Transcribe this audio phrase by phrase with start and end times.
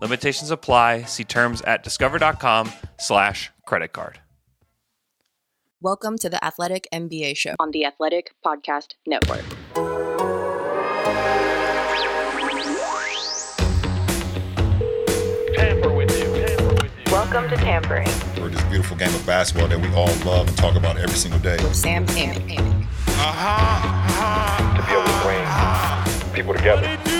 [0.00, 1.02] Limitations apply.
[1.02, 4.20] See terms at discover.com slash credit card.
[5.80, 7.54] Welcome to the Athletic NBA Show.
[7.60, 9.44] on the Athletic Podcast Network.
[15.54, 16.24] tamper with you.
[16.34, 17.12] Tamper with you.
[17.12, 18.08] Welcome to Tampering.
[18.36, 21.40] for this beautiful game of basketball that we all love and talk about every single
[21.40, 21.58] day.
[21.72, 22.56] Sam Amick.
[24.76, 27.17] To be able to bring people together.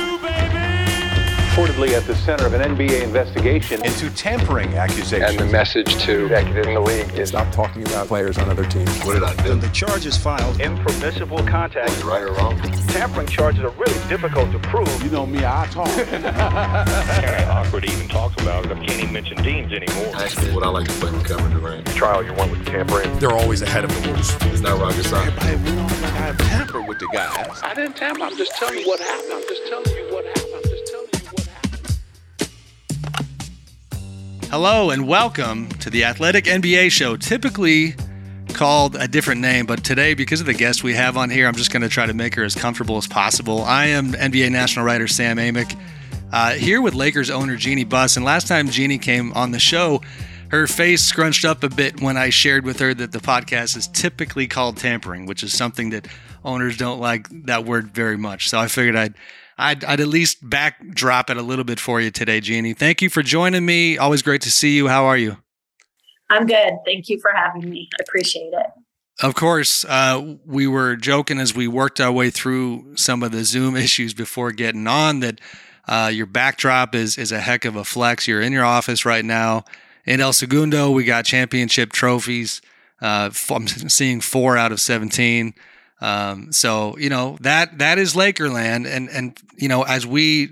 [1.58, 5.30] Reportedly at the center of an NBA investigation into tampering accusations.
[5.30, 8.64] And the message to executives in the league is stop talking about players on other
[8.64, 8.88] teams.
[9.04, 9.56] What did I do?
[9.56, 10.60] The charges filed.
[10.60, 12.04] Impermissible contact.
[12.04, 12.56] Right or wrong?
[12.88, 15.02] Tampering charges are really difficult to prove.
[15.02, 15.88] You know me, I talk.
[15.88, 18.70] kind of awkward to even talk about it.
[18.70, 20.14] I can't even mention teams anymore.
[20.14, 21.86] Actually, what I like to play with Kevin Durant.
[21.88, 23.18] Trial you won with tampering.
[23.18, 24.32] They're always ahead of the rules.
[24.52, 25.42] It's not rocket science.
[25.42, 27.60] Hey, we don't like I tamper with the guys.
[27.64, 28.22] I didn't tamper.
[28.22, 29.32] I'm just telling you what happened.
[29.32, 30.47] I'm just telling you what happened.
[34.50, 37.94] Hello and welcome to the Athletic NBA Show, typically
[38.54, 41.54] called a different name, but today, because of the guest we have on here, I'm
[41.54, 43.60] just going to try to make her as comfortable as possible.
[43.60, 45.78] I am NBA national writer Sam Amick,
[46.32, 48.16] uh, here with Lakers owner Jeanie Buss.
[48.16, 50.00] And last time Jeanie came on the show,
[50.50, 53.86] her face scrunched up a bit when I shared with her that the podcast is
[53.88, 56.08] typically called tampering, which is something that
[56.42, 58.48] owners don't like that word very much.
[58.48, 59.14] So I figured I'd
[59.58, 62.74] I'd, I'd at least backdrop it a little bit for you today, Jeanie.
[62.74, 63.98] Thank you for joining me.
[63.98, 64.88] Always great to see you.
[64.88, 65.38] How are you?
[66.30, 66.78] I'm good.
[66.84, 67.88] Thank you for having me.
[67.98, 68.66] I appreciate it.
[69.20, 73.44] Of course, uh, we were joking as we worked our way through some of the
[73.44, 75.40] Zoom issues before getting on that
[75.88, 78.28] uh, your backdrop is is a heck of a flex.
[78.28, 79.64] You're in your office right now
[80.04, 80.90] in El Segundo.
[80.90, 82.60] We got championship trophies.
[83.00, 85.54] Uh, I'm seeing four out of 17.
[86.00, 90.50] Um, so you know that that is Lakerland, and and you know as we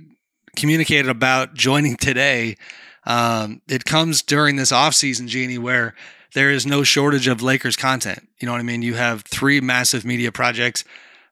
[0.56, 2.56] communicated about joining today,
[3.04, 5.94] um, it comes during this offseason, Jeanie, where
[6.34, 8.28] there is no shortage of Lakers content.
[8.40, 8.82] You know what I mean?
[8.82, 10.84] You have three massive media projects,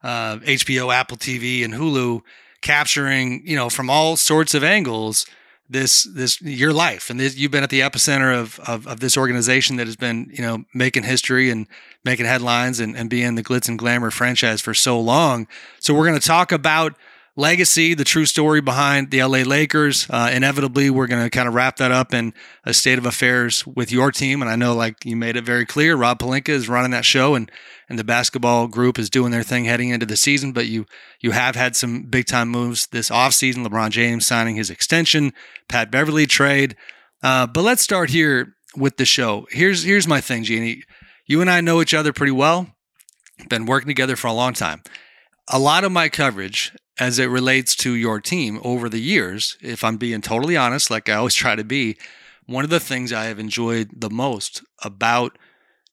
[0.03, 2.23] uh, HBO, Apple TV, and Hulu,
[2.61, 5.27] capturing you know from all sorts of angles
[5.69, 7.11] this this your life.
[7.11, 10.31] And this, you've been at the epicenter of, of of this organization that has been
[10.33, 11.67] you know making history and
[12.05, 15.47] making headlines and, and being the glitz and glamour franchise for so long.
[15.81, 16.95] So we're going to talk about
[17.37, 20.07] legacy the true story behind the la lakers.
[20.09, 22.33] Uh, inevitably we're going to kind of wrap that up in
[22.65, 24.41] a state of affairs with your team.
[24.41, 27.35] And i know like you made it very clear rob pelinka is running that show
[27.35, 27.51] and
[27.89, 30.53] and the basketball group is doing their thing heading into the season.
[30.53, 30.87] But you
[31.21, 33.67] you have had some big time moves this offseason.
[33.67, 35.33] Lebron james signing his extension
[35.69, 36.77] pat beverley trade.
[37.23, 39.47] Uh, but let's start here with the show.
[39.51, 40.83] Here's here's my thing jeanie
[41.27, 42.69] you and i know each other pretty well
[43.49, 44.83] been working together for a long time.
[45.49, 49.83] A lot of my coverage as it relates to your team over the years if
[49.85, 51.97] i'm being totally honest like i always try to be
[52.47, 55.37] one of the things i have enjoyed the most about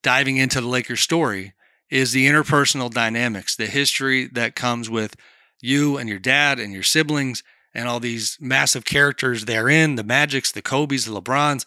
[0.02, 1.54] diving into the lakers story
[1.92, 5.14] is the interpersonal dynamics, the history that comes with
[5.60, 7.42] you and your dad and your siblings
[7.74, 11.66] and all these massive characters therein, the Magics, the Kobe's, the LeBrons.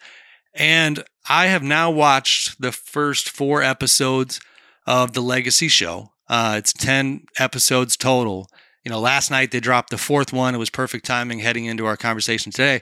[0.55, 4.41] And I have now watched the first four episodes
[4.87, 6.11] of the Legacy Show.
[6.27, 8.49] Uh, it's 10 episodes total.
[8.85, 10.55] You know, last night they dropped the fourth one.
[10.55, 12.81] It was perfect timing heading into our conversation today.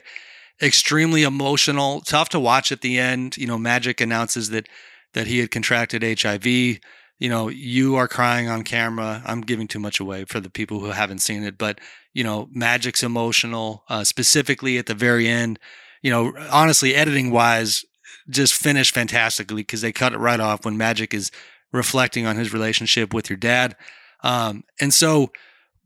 [0.62, 3.36] Extremely emotional, tough to watch at the end.
[3.36, 4.68] You know, Magic announces that
[5.14, 6.78] that he had contracted HIV
[7.18, 9.22] you know, you are crying on camera.
[9.24, 11.80] I'm giving too much away for the people who haven't seen it, but
[12.12, 15.58] you know, Magic's emotional, uh, specifically at the very end.
[16.02, 17.84] You know, honestly, editing wise,
[18.28, 21.30] just finished fantastically because they cut it right off when Magic is
[21.72, 23.76] reflecting on his relationship with your dad.
[24.22, 25.30] Um, and so,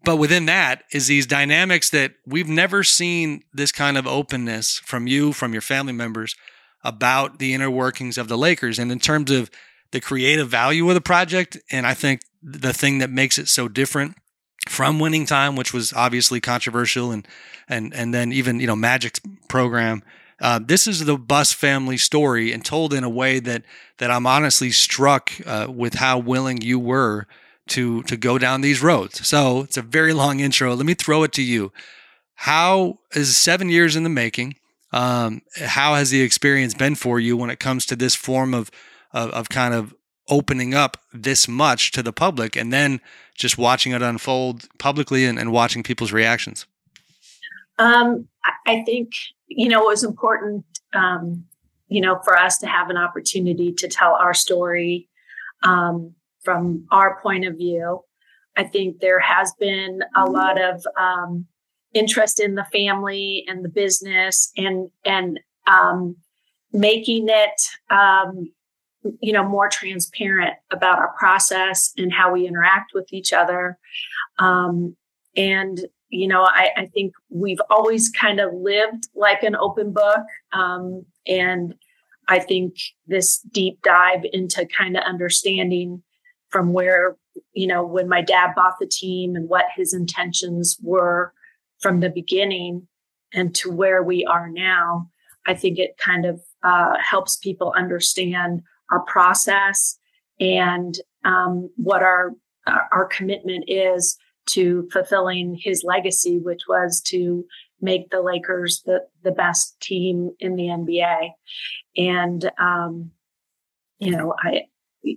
[0.05, 5.06] but within that is these dynamics that we've never seen this kind of openness from
[5.06, 6.35] you, from your family members
[6.85, 8.79] about the inner workings of the Lakers.
[8.79, 9.50] And in terms of
[9.91, 11.59] the creative value of the project.
[11.71, 14.17] And I think the thing that makes it so different
[14.69, 17.27] from winning time, which was obviously controversial and
[17.69, 20.03] and and then even you know Magic's program.
[20.41, 23.65] Uh, this is the Buss family story and told in a way that
[23.99, 27.27] that I'm honestly struck uh, with how willing you were
[27.70, 29.26] to to go down these roads.
[29.26, 30.75] So it's a very long intro.
[30.75, 31.73] Let me throw it to you.
[32.35, 34.56] How is seven years in the making?
[34.93, 38.70] Um, how has the experience been for you when it comes to this form of,
[39.12, 39.94] of, of kind of
[40.29, 43.00] opening up this much to the public and then
[43.35, 46.67] just watching it unfold publicly and, and watching people's reactions?
[47.79, 48.29] Um,
[48.67, 49.12] I think,
[49.47, 50.64] you know, it was important,
[50.94, 51.44] um,
[51.88, 55.09] you know, for us to have an opportunity to tell our story
[55.62, 56.14] um,
[56.49, 58.00] from our point of view.
[58.56, 61.45] I think there has been a lot of um,
[61.93, 66.17] interest in the family and the business and, and, um,
[66.73, 67.61] making it,
[67.91, 68.50] um,
[69.21, 73.77] you know, more transparent about our process and how we interact with each other.
[74.39, 80.25] and you know, I, I, think we've always kind of lived like an open book.
[80.55, 81.75] Um, and
[82.29, 86.03] I think this deep dive into kind of understanding
[86.50, 87.17] from where,
[87.53, 91.33] you know, when my dad bought the team and what his intentions were
[91.81, 92.87] from the beginning
[93.33, 95.09] and to where we are now,
[95.47, 99.99] I think it kind of uh, helps people understand our process
[100.41, 102.33] and um, what our
[102.93, 107.45] our commitment is to fulfilling his legacy, which was to
[107.81, 111.31] make the Lakers the, the best team in the NBA.
[111.97, 113.11] And, um,
[113.99, 114.62] you know, I,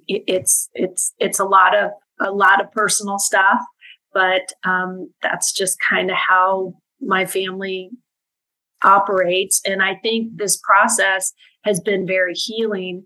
[0.07, 3.59] it's, it's, it's a lot of, a lot of personal stuff,
[4.13, 7.89] but, um, that's just kind of how my family
[8.83, 9.61] operates.
[9.65, 11.33] And I think this process
[11.63, 13.05] has been very healing,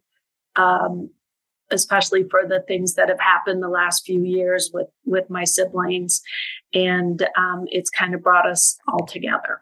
[0.56, 1.10] um,
[1.72, 6.22] especially for the things that have happened the last few years with with my siblings
[6.74, 9.62] and um, it's kind of brought us all together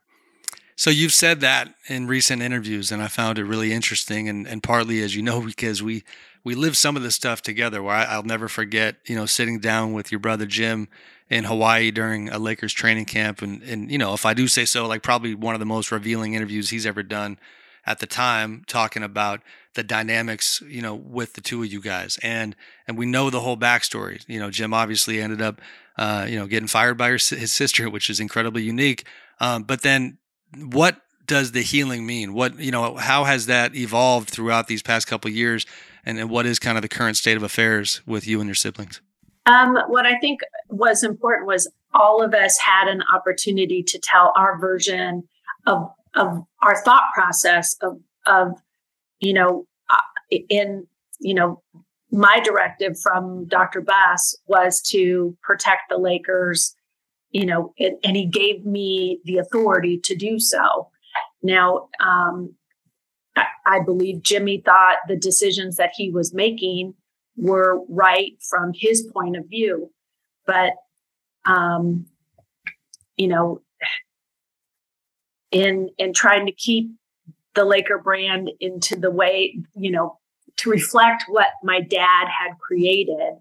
[0.75, 4.61] so you've said that in recent interviews and i found it really interesting and, and
[4.61, 6.03] partly as you know because we
[6.43, 9.59] we live some of this stuff together where I, i'll never forget you know sitting
[9.59, 10.87] down with your brother jim
[11.29, 14.65] in hawaii during a lakers training camp and and you know if i do say
[14.65, 17.37] so like probably one of the most revealing interviews he's ever done
[17.85, 19.41] at the time talking about
[19.73, 22.17] the dynamics, you know, with the two of you guys.
[22.23, 22.55] And
[22.87, 24.23] and we know the whole backstory.
[24.27, 25.61] You know, Jim obviously ended up,
[25.97, 29.05] uh, you know, getting fired by his sister, which is incredibly unique.
[29.39, 30.17] Um, but then,
[30.55, 32.33] what does the healing mean?
[32.33, 35.65] What you know, how has that evolved throughout these past couple years?
[36.05, 38.55] And, and what is kind of the current state of affairs with you and your
[38.55, 39.01] siblings?
[39.45, 44.33] Um, what I think was important was all of us had an opportunity to tell
[44.35, 45.23] our version
[45.65, 48.53] of of our thought process of of
[49.19, 50.87] you know uh, in
[51.19, 51.61] you know
[52.13, 53.81] my directive from Dr.
[53.81, 56.75] Buss was to protect the Lakers,
[57.31, 60.89] you know, and, and he gave me the authority to do so.
[61.41, 62.53] Now, um,
[63.35, 66.93] I, I believe Jimmy thought the decisions that he was making
[67.35, 69.91] were right from his point of view,
[70.45, 70.73] but
[71.45, 72.05] um,
[73.17, 73.61] you know,
[75.51, 76.91] in in trying to keep
[77.55, 80.19] the Laker brand into the way, you know,
[80.57, 83.35] to reflect what my dad had created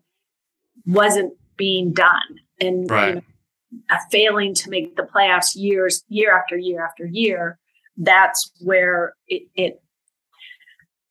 [0.87, 2.41] wasn't being done.
[2.61, 3.09] And right.
[3.09, 3.15] you
[3.91, 7.59] know, failing to make the playoffs years, year after year after year,
[7.97, 9.82] that's where it, it,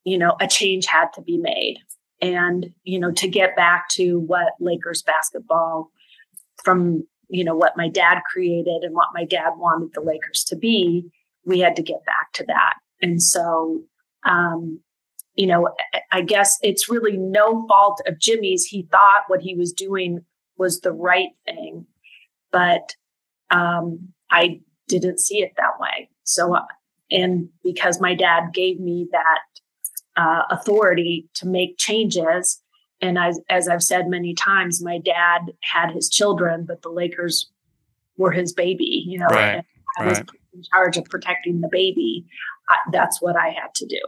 [0.04, 1.78] you know, a change had to be made.
[2.22, 5.92] And, you know, to get back to what Lakers basketball
[6.64, 10.56] from you know what my dad created and what my dad wanted the Lakers to
[10.56, 11.10] be,
[11.46, 12.74] we had to get back to that.
[13.02, 13.82] And so,
[14.26, 14.80] um,
[15.36, 15.70] you know,
[16.12, 18.66] I guess it's really no fault of Jimmy's.
[18.66, 20.20] He thought what he was doing
[20.58, 21.88] was the right thing,
[22.52, 22.96] but
[23.50, 26.10] um, I didn't see it that way.
[26.24, 26.66] So, uh,
[27.10, 29.40] and because my dad gave me that
[30.18, 32.62] uh, authority to make changes,
[33.02, 37.50] and as, as I've said many times, my dad had his children, but the Lakers
[38.18, 39.04] were his baby.
[39.08, 39.64] You know, right.
[39.98, 42.26] I was in charge of protecting the baby.
[42.70, 44.00] I, that's what I had to do.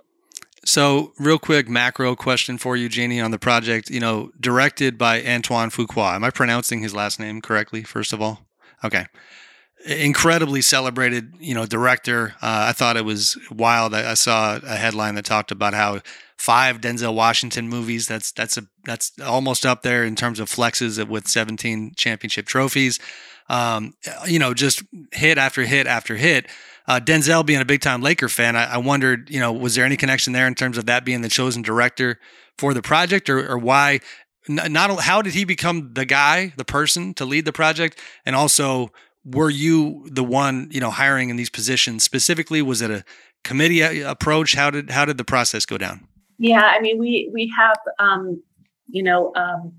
[0.66, 3.90] So, real quick macro question for you, Jeanie, on the project.
[3.90, 6.16] You know, directed by Antoine Fuqua.
[6.16, 7.84] Am I pronouncing his last name correctly?
[7.84, 8.46] First of all,
[8.84, 9.08] okay.
[9.86, 12.36] Incredibly celebrated, you know, director.
[12.42, 13.94] Uh, I thought it was wild.
[13.94, 16.00] I, I saw a headline that talked about how
[16.38, 18.08] five Denzel Washington movies.
[18.08, 23.00] That's that's a that's almost up there in terms of flexes with 17 championship trophies.
[23.50, 23.94] Um,
[24.26, 26.48] you know, just hit after hit after hit.
[26.88, 29.86] Uh, Denzel being a big time Laker fan, I, I, wondered, you know, was there
[29.86, 32.20] any connection there in terms of that being the chosen director
[32.58, 34.00] for the project, or, or why?
[34.50, 38.92] Not how did he become the guy, the person to lead the project, and also
[39.26, 42.62] were you the one, you know, hiring in these positions specifically?
[42.62, 43.04] Was it a
[43.44, 44.56] committee uh, approach?
[44.56, 46.08] How did how did the process go down?
[46.38, 48.42] Yeah, I mean, we we have, um,
[48.88, 49.74] you know, um,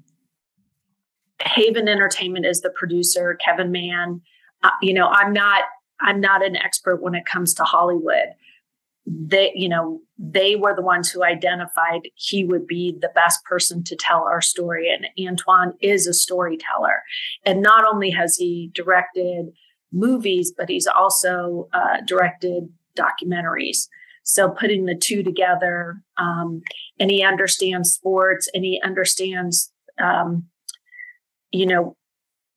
[1.42, 3.38] Haven Entertainment is the producer.
[3.44, 4.22] Kevin Mann.
[4.62, 5.64] Uh, you know, I'm not
[6.00, 8.34] I'm not an expert when it comes to Hollywood,
[9.06, 13.84] they, you know, they were the ones who identified he would be the best person
[13.84, 14.88] to tell our story.
[14.90, 17.02] And Antoine is a storyteller.
[17.44, 19.52] And not only has he directed
[19.92, 23.88] movies, but he's also uh, directed documentaries.
[24.22, 26.62] So putting the two together, um,
[26.98, 29.70] and he understands sports and he understands,
[30.02, 30.44] um,
[31.50, 31.96] you know,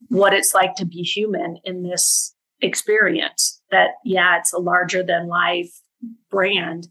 [0.08, 3.62] what it's like to be human in this experience.
[3.70, 5.72] That, yeah, it's a larger than life
[6.30, 6.88] brand,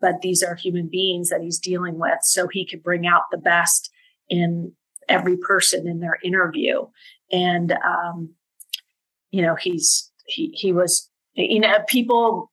[0.00, 2.18] but these are human beings that he's dealing with.
[2.22, 3.90] So he could bring out the best
[4.28, 4.72] in
[5.08, 6.86] every person in their interview.
[7.32, 8.34] And, um,
[9.30, 12.50] you know, he's, he, he was, you know, people,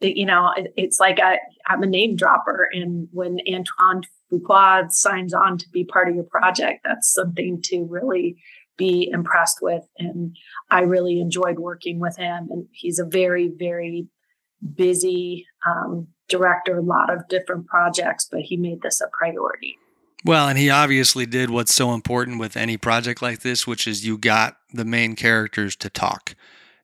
[0.00, 2.68] you know, it, it's like I, I'm a name dropper.
[2.72, 7.86] And when Antoine Fuqua signs on to be part of your project, that's something to
[7.88, 8.36] really
[8.76, 9.82] be impressed with.
[9.98, 10.36] And
[10.70, 12.48] I really enjoyed working with him.
[12.50, 14.08] And he's a very, very
[14.62, 19.78] busy um, director, a lot of different projects, but he made this a priority.
[20.24, 24.06] Well, and he obviously did what's so important with any project like this, which is
[24.06, 26.36] you got the main characters to talk.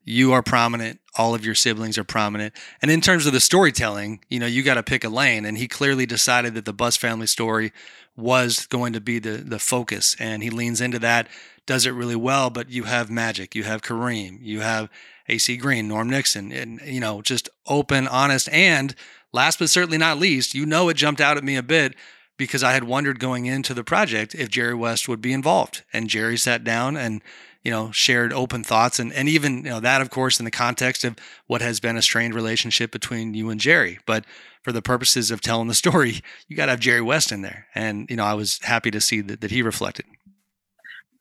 [0.04, 2.54] You are prominent, all of your siblings are prominent.
[2.82, 5.44] And in terms of the storytelling, you know, you got to pick a lane.
[5.44, 7.72] And he clearly decided that the Buss family story
[8.16, 10.16] was going to be the the focus.
[10.18, 11.28] And he leans into that,
[11.66, 14.88] does it really well, but you have magic, you have Kareem, you have
[15.28, 18.94] AC Green, Norm Nixon, and you know, just open, honest, and
[19.32, 21.94] last but certainly not least, you know, it jumped out at me a bit
[22.36, 26.08] because I had wondered going into the project if Jerry West would be involved, and
[26.08, 27.20] Jerry sat down and
[27.62, 30.50] you know shared open thoughts, and and even you know that of course in the
[30.50, 31.16] context of
[31.46, 34.24] what has been a strained relationship between you and Jerry, but
[34.62, 37.66] for the purposes of telling the story, you got to have Jerry West in there,
[37.74, 40.06] and you know I was happy to see that that he reflected.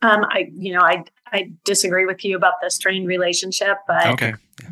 [0.01, 4.33] Um, I, you know, I I disagree with you about the strained relationship, but okay.
[4.61, 4.69] Yeah.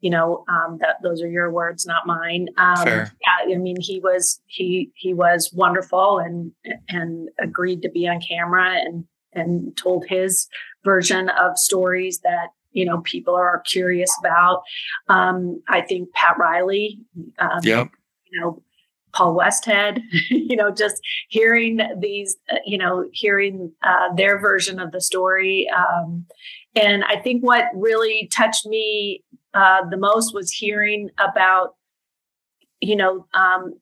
[0.00, 2.48] You know, um, that those are your words, not mine.
[2.58, 3.12] Um, Fair.
[3.22, 6.52] Yeah, I mean, he was he he was wonderful and
[6.88, 10.48] and agreed to be on camera and and told his
[10.84, 14.62] version of stories that you know people are curious about.
[15.08, 16.98] Um, I think Pat Riley,
[17.38, 17.90] um, yep.
[18.30, 18.62] you know,
[19.14, 24.92] Paul Westhead, you know, just hearing these, uh, you know, hearing uh, their version of
[24.92, 25.68] the story.
[25.70, 26.26] Um,
[26.74, 29.22] and I think what really touched me
[29.54, 31.76] uh, the most was hearing about,
[32.80, 33.74] you know, um,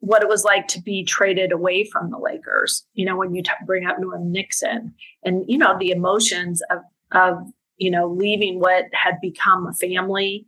[0.00, 2.84] what it was like to be traded away from the Lakers.
[2.94, 6.78] You know, when you t- bring up Norm Nixon, and you know the emotions of
[7.12, 10.46] of you know leaving what had become a family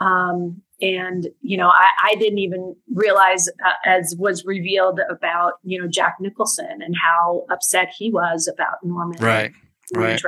[0.00, 5.80] um, and you know I, I didn't even realize uh, as was revealed about you
[5.80, 9.52] know Jack Nicholson and how upset he was about Norman right
[9.94, 10.20] right.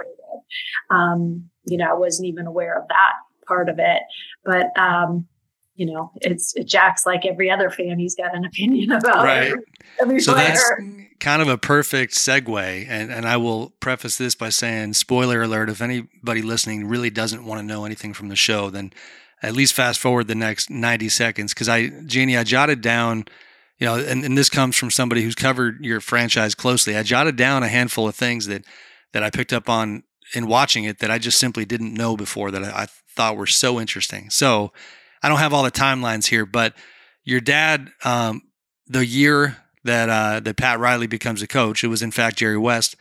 [0.90, 3.12] um, you know I wasn't even aware of that
[3.46, 4.02] part of it.
[4.44, 5.26] But um,
[5.76, 9.48] you know it's Jack's like every other fan he's got an opinion about right.
[9.48, 9.64] Every,
[10.00, 10.48] every so player.
[10.48, 10.80] that's
[11.20, 15.70] kind of a perfect segue and and I will preface this by saying spoiler alert
[15.70, 18.92] if anybody listening really doesn't want to know anything from the show then
[19.44, 23.26] at least fast forward the next 90 seconds because I, Jeanie, I jotted down,
[23.78, 26.96] you know, and, and this comes from somebody who's covered your franchise closely.
[26.96, 28.64] I jotted down a handful of things that
[29.12, 30.02] that I picked up on
[30.34, 33.46] in watching it that I just simply didn't know before that I, I thought were
[33.46, 34.30] so interesting.
[34.30, 34.72] So
[35.22, 36.74] I don't have all the timelines here, but
[37.22, 38.42] your dad, um,
[38.86, 42.58] the year that uh, that Pat Riley becomes a coach, it was in fact Jerry
[42.58, 42.96] West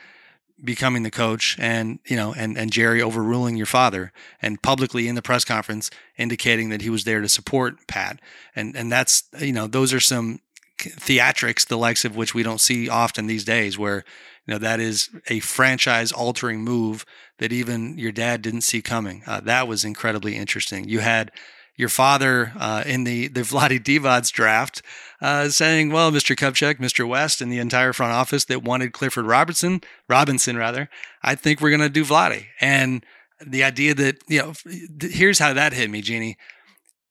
[0.64, 5.16] becoming the coach and you know and and Jerry overruling your father and publicly in
[5.16, 8.20] the press conference indicating that he was there to support Pat.
[8.56, 10.40] And and that's you know those are some
[10.80, 14.04] theatrics the likes of which we don't see often these days where
[14.46, 17.06] you know that is a franchise altering move
[17.40, 19.24] that even your dad didn't see coming.
[19.26, 20.88] Uh, that was incredibly interesting.
[20.88, 21.32] You had
[21.76, 24.82] your father uh, in the the Vlade Divac draft
[25.22, 26.36] uh, saying, "Well, Mr.
[26.36, 27.08] Kupchak, Mr.
[27.08, 30.90] West, and the entire front office that wanted Clifford Robertson, Robinson rather,
[31.22, 33.06] I think we're going to do Vlade." And
[33.46, 34.54] the idea that you know,
[35.02, 36.38] here's how that hit me, Jeanie.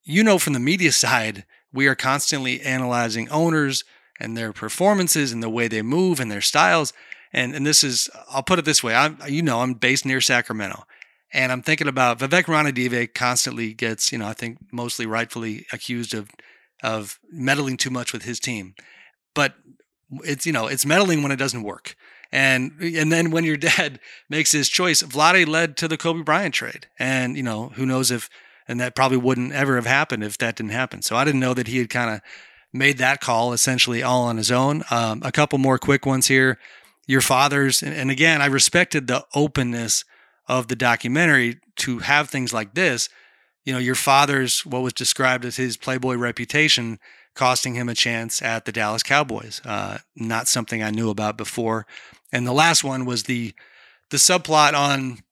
[0.04, 3.84] You know, from the media side, we are constantly analyzing owners
[4.20, 6.92] and their performances and the way they move and their styles.
[7.32, 10.20] And and this is, I'll put it this way: I'm, you know, I'm based near
[10.20, 10.84] Sacramento.
[11.32, 16.14] And I'm thinking about Vivek Ranadive constantly gets, you know, I think mostly rightfully accused
[16.14, 16.30] of
[16.82, 18.74] of meddling too much with his team.
[19.34, 19.54] But
[20.24, 21.96] it's, you know, it's meddling when it doesn't work.
[22.30, 26.54] And and then when your dad makes his choice, Vlade led to the Kobe Bryant
[26.54, 26.88] trade.
[26.98, 28.28] And, you know, who knows if
[28.68, 31.02] and that probably wouldn't ever have happened if that didn't happen.
[31.02, 32.20] So I didn't know that he had kind of
[32.72, 34.82] made that call essentially all on his own.
[34.90, 36.58] Um, a couple more quick ones here.
[37.06, 40.04] Your father's, and, and again, I respected the openness
[40.48, 43.08] of the documentary to have things like this
[43.64, 46.98] you know, your father's what was described as his playboy reputation
[47.34, 49.60] costing him a chance at the Dallas Cowboys.
[49.64, 51.86] Uh, not something I knew about before.
[52.32, 53.54] And the last one was the
[54.10, 55.22] the subplot on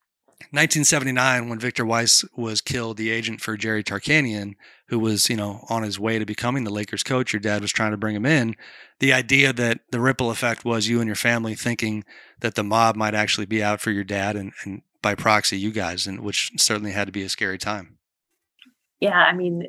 [0.52, 4.54] 1979 when Victor Weiss was killed, the agent for Jerry Tarkanian,
[4.88, 7.32] who was, you know, on his way to becoming the Lakers coach.
[7.32, 8.56] Your dad was trying to bring him in.
[9.00, 12.04] The idea that the ripple effect was you and your family thinking
[12.40, 15.70] that the mob might actually be out for your dad and, and by proxy you
[15.70, 17.98] guys, and which certainly had to be a scary time.
[19.00, 19.64] Yeah, I mean,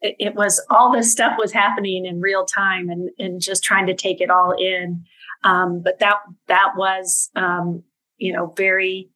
[0.00, 3.86] it, it was all this stuff was happening in real time, and and just trying
[3.86, 5.04] to take it all in.
[5.44, 6.16] Um, but that
[6.48, 7.82] that was, um,
[8.18, 9.10] you know, very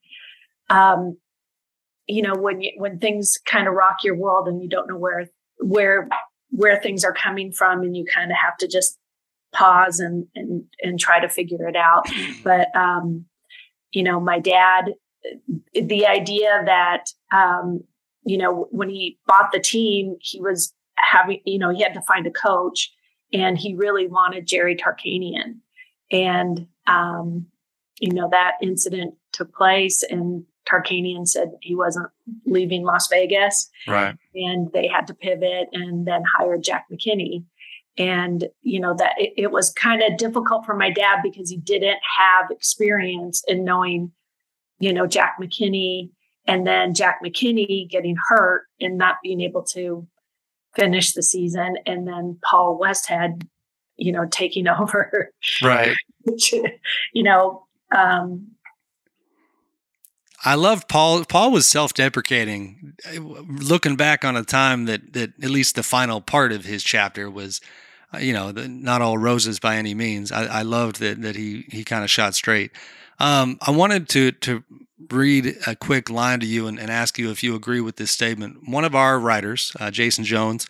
[0.70, 1.16] um,
[2.06, 4.96] you know when you when things kind of rock your world and you don't know
[4.96, 6.08] where where
[6.50, 8.98] where things are coming from and you kind of have to just
[9.52, 12.06] pause and and and try to figure it out
[12.44, 13.24] but um
[13.92, 14.92] you know my dad
[15.74, 17.80] the idea that um
[18.24, 22.02] you know when he bought the team he was having you know he had to
[22.02, 22.92] find a coach
[23.32, 25.58] and he really wanted Jerry Tarkanian
[26.10, 27.46] and um
[28.00, 32.08] you know that incident took place and Tarkanian said he wasn't
[32.46, 33.68] leaving Las Vegas.
[33.86, 34.16] Right.
[34.34, 37.44] And they had to pivot and then hire Jack McKinney.
[37.98, 41.56] And, you know, that it, it was kind of difficult for my dad because he
[41.56, 44.12] didn't have experience in knowing,
[44.80, 46.10] you know, Jack McKinney
[46.46, 50.06] and then Jack McKinney getting hurt and not being able to
[50.74, 51.76] finish the season.
[51.86, 53.46] And then Paul Westhead,
[53.96, 55.30] you know, taking over.
[55.62, 55.94] Right.
[56.22, 56.52] Which,
[57.12, 58.48] you know, um,
[60.42, 61.24] I love Paul.
[61.26, 66.52] Paul was self-deprecating, looking back on a time that that at least the final part
[66.52, 67.60] of his chapter was,
[68.14, 70.32] uh, you know, the, not all roses by any means.
[70.32, 72.70] I, I loved that that he he kind of shot straight.
[73.20, 74.64] Um, I wanted to to
[75.10, 78.10] read a quick line to you and, and, ask you if you agree with this
[78.12, 78.68] statement.
[78.68, 80.68] One of our writers, uh, Jason Jones,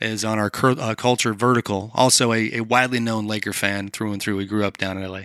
[0.00, 1.90] is on our cur- uh, culture vertical.
[1.94, 4.38] Also, a, a widely known Laker fan through and through.
[4.38, 5.22] He grew up down in LA.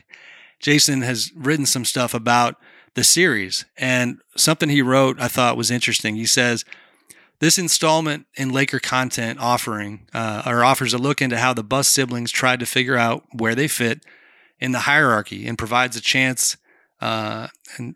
[0.60, 2.56] Jason has written some stuff about
[2.96, 3.66] the series.
[3.78, 6.16] And something he wrote I thought was interesting.
[6.16, 6.66] He says,
[7.40, 11.88] this installment in Laker content offering uh, or offers a look into how the Buss
[11.88, 14.04] siblings tried to figure out where they fit
[14.60, 16.58] in the hierarchy and provides a chance.
[17.00, 17.96] Uh, and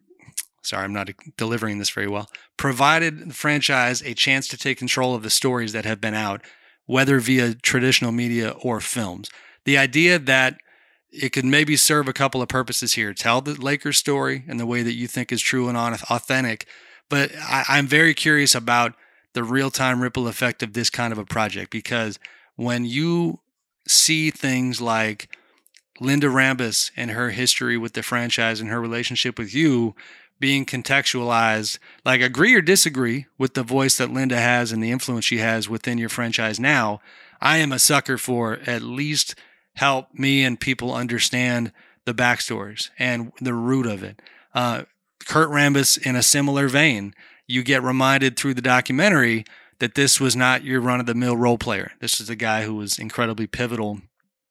[0.61, 2.29] sorry, I'm not delivering this very well.
[2.57, 6.41] Provided the franchise a chance to take control of the stories that have been out,
[6.85, 9.29] whether via traditional media or films.
[9.65, 10.57] The idea that
[11.11, 13.13] it could maybe serve a couple of purposes here.
[13.13, 16.65] Tell the Lakers story in the way that you think is true and authentic.
[17.09, 18.95] But I, am very curious about
[19.33, 22.17] the real time ripple effect of this kind of a project because
[22.55, 23.39] when you
[23.87, 25.29] see things like
[26.01, 29.95] Linda Rambis and her history with the franchise and her relationship with you
[30.39, 35.25] being contextualized, like agree or disagree with the voice that Linda has and the influence
[35.25, 36.99] she has within your franchise now,
[37.39, 39.35] I am a sucker for at least
[39.75, 41.71] help me and people understand
[42.05, 44.19] the backstories and the root of it.
[44.55, 44.83] Uh,
[45.27, 47.13] Kurt Rambis, in a similar vein,
[47.45, 49.45] you get reminded through the documentary
[49.77, 51.91] that this was not your run of the mill role player.
[51.99, 54.01] This is a guy who was incredibly pivotal,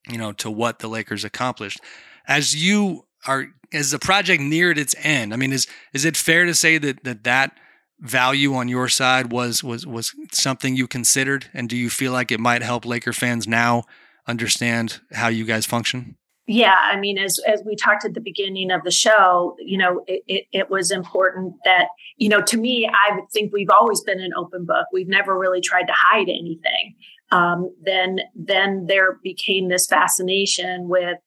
[0.09, 1.81] you know, to what the Lakers accomplished.
[2.27, 6.47] As you are, as the project neared its end, I mean, is is it fair
[6.47, 7.59] to say that that that
[8.01, 12.33] value on your side was was was something you considered, and do you feel like
[12.33, 13.85] it might help Laker fans now
[14.27, 16.17] understand how you guys function?
[16.47, 20.03] Yeah, I mean, as as we talked at the beginning of the show, you know,
[20.09, 24.19] it, it, it, was important that, you know, to me, I think we've always been
[24.19, 24.87] an open book.
[24.93, 26.97] We've never really tried to hide anything.
[27.33, 31.19] Um, then then there became this fascination with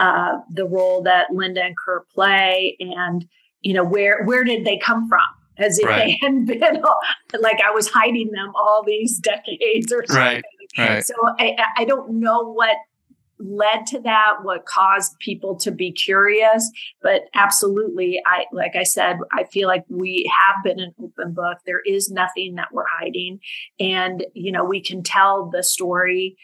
[0.00, 3.26] uh, the role that Linda and Kurt play, and
[3.62, 5.20] you know, where where did they come from?
[5.58, 6.06] As if right.
[6.06, 6.82] they hadn't been
[7.40, 10.24] like I was hiding them all these decades or something.
[10.24, 10.44] Right.
[10.76, 11.04] Right.
[11.04, 12.76] So I, I don't know what
[13.40, 16.70] led to that what caused people to be curious.
[17.02, 21.58] But absolutely i like i said i feel like we have been an open book.
[21.66, 23.40] There is nothing that we're hiding.
[23.78, 26.36] And you know we can tell the story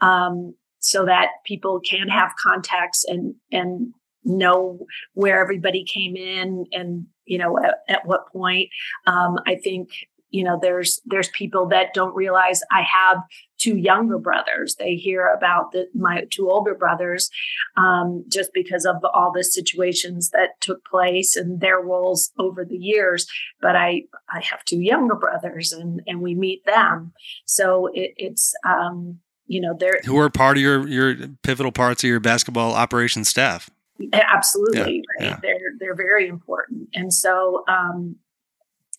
[0.00, 3.92] um, so that people can have context and and
[4.24, 8.68] know where everybody came in and you know at, at what point.
[9.06, 9.90] Um, i think
[10.32, 13.18] you know there's there's people that don't realize i have
[13.62, 14.74] two younger brothers.
[14.74, 17.30] They hear about the, my two older brothers
[17.76, 22.76] um, just because of all the situations that took place and their roles over the
[22.76, 23.26] years.
[23.60, 27.12] But i i have two younger brothers and and we meet them.
[27.46, 32.02] So it, it's um, you know they're who are part of your your pivotal parts
[32.02, 33.70] of your basketball operations staff.
[34.12, 35.30] Absolutely yeah, right?
[35.30, 35.38] Yeah.
[35.40, 36.88] they're they're very important.
[36.94, 38.16] And so um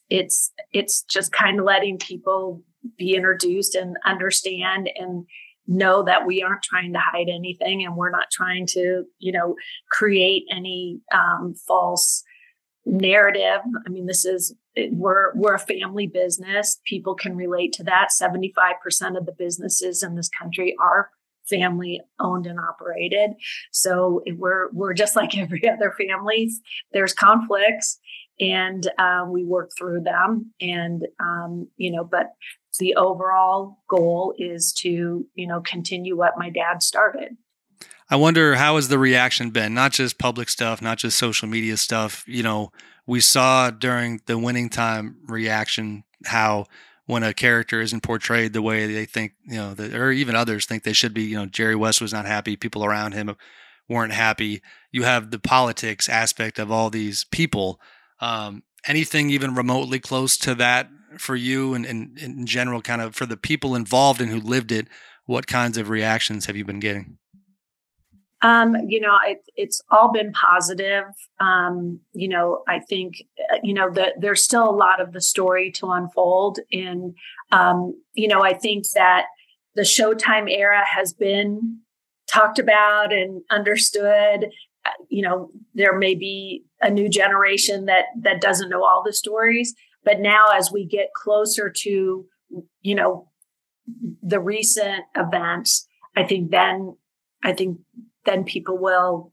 [0.10, 2.62] it's it's just kind of letting people
[2.98, 5.26] be introduced and understand and
[5.66, 9.56] know that we aren't trying to hide anything and we're not trying to you know
[9.90, 12.24] create any um, false
[12.86, 13.62] narrative.
[13.86, 14.54] I mean this is
[14.92, 16.80] we're we're a family business.
[16.86, 18.10] People can relate to that.
[18.20, 21.10] 75% of the businesses in this country are
[21.50, 23.32] family owned and operated.
[23.72, 26.62] So we're we're just like every other families.
[26.92, 28.00] There's conflicts
[28.40, 32.34] and uh, we work through them and um, you know but
[32.80, 37.38] the overall goal is to you know continue what my dad started.
[38.10, 39.74] I wonder how has the reaction been?
[39.74, 42.24] Not just public stuff not just social media stuff.
[42.28, 42.72] You know
[43.06, 46.66] we saw during the winning time reaction how
[47.06, 50.84] when a character isn't portrayed the way they think you know or even others think
[50.84, 53.36] they should be you know jerry west was not happy people around him
[53.90, 54.62] weren't happy.
[54.92, 57.80] You have the politics aspect of all these people
[58.20, 63.16] um, anything even remotely close to that for you and, and, in general, kind of
[63.16, 64.88] for the people involved and who lived it?
[65.26, 67.18] What kinds of reactions have you been getting?
[68.42, 71.06] Um, you know, it, it's all been positive.
[71.40, 73.24] Um, you know, I think,
[73.54, 76.60] uh, you know, that there's still a lot of the story to unfold.
[76.74, 77.16] And,
[77.54, 79.28] um, you know, I think that
[79.76, 81.80] the Showtime era has been
[82.28, 84.48] talked about and understood
[85.10, 89.74] you know there may be a new generation that that doesn't know all the stories
[90.04, 92.26] but now as we get closer to
[92.82, 93.30] you know
[94.22, 96.96] the recent events i think then
[97.44, 97.78] i think
[98.26, 99.32] then people will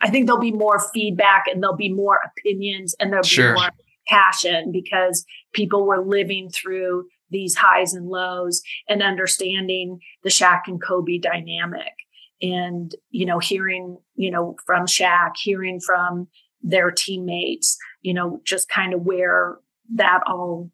[0.00, 3.54] i think there'll be more feedback and there'll be more opinions and there'll sure.
[3.54, 3.70] be more
[4.06, 10.82] passion because people were living through these highs and lows and understanding the Shaq and
[10.82, 11.92] Kobe dynamic
[12.40, 16.28] and you know hearing you know from Shaq, hearing from
[16.62, 19.58] their teammates, you know, just kind of where
[19.94, 20.70] that all,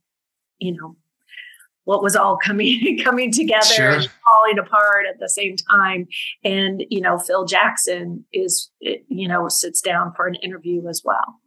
[0.58, 0.96] you know,
[1.84, 3.90] what was all coming coming together sure.
[3.90, 6.06] and falling apart at the same time.
[6.42, 11.40] And you know, Phil Jackson is you know sits down for an interview as well.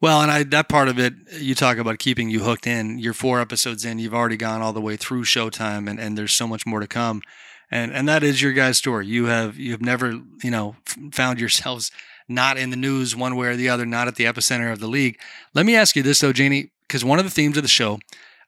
[0.00, 2.98] Well, and I that part of it, you talk about keeping you hooked in.
[2.98, 3.98] You're four episodes in.
[3.98, 6.86] You've already gone all the way through Showtime, and and there's so much more to
[6.86, 7.22] come
[7.70, 9.06] and and that is your guys' story.
[9.06, 10.76] You have you have never you know
[11.12, 11.90] found yourselves
[12.28, 14.88] not in the news one way or the other, not at the epicenter of the
[14.88, 15.18] league.
[15.54, 17.98] Let me ask you this though, Jeanie, because one of the themes of the show,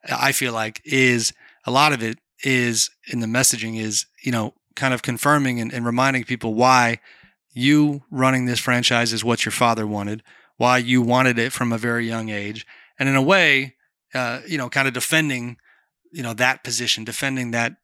[0.08, 1.32] I feel like, is
[1.64, 5.72] a lot of it is in the messaging is you know kind of confirming and,
[5.72, 7.00] and reminding people why
[7.52, 10.22] you running this franchise is what your father wanted,
[10.56, 12.66] why you wanted it from a very young age,
[12.98, 13.74] and in a way,
[14.14, 15.56] uh, you know, kind of defending
[16.12, 17.76] you know that position, defending that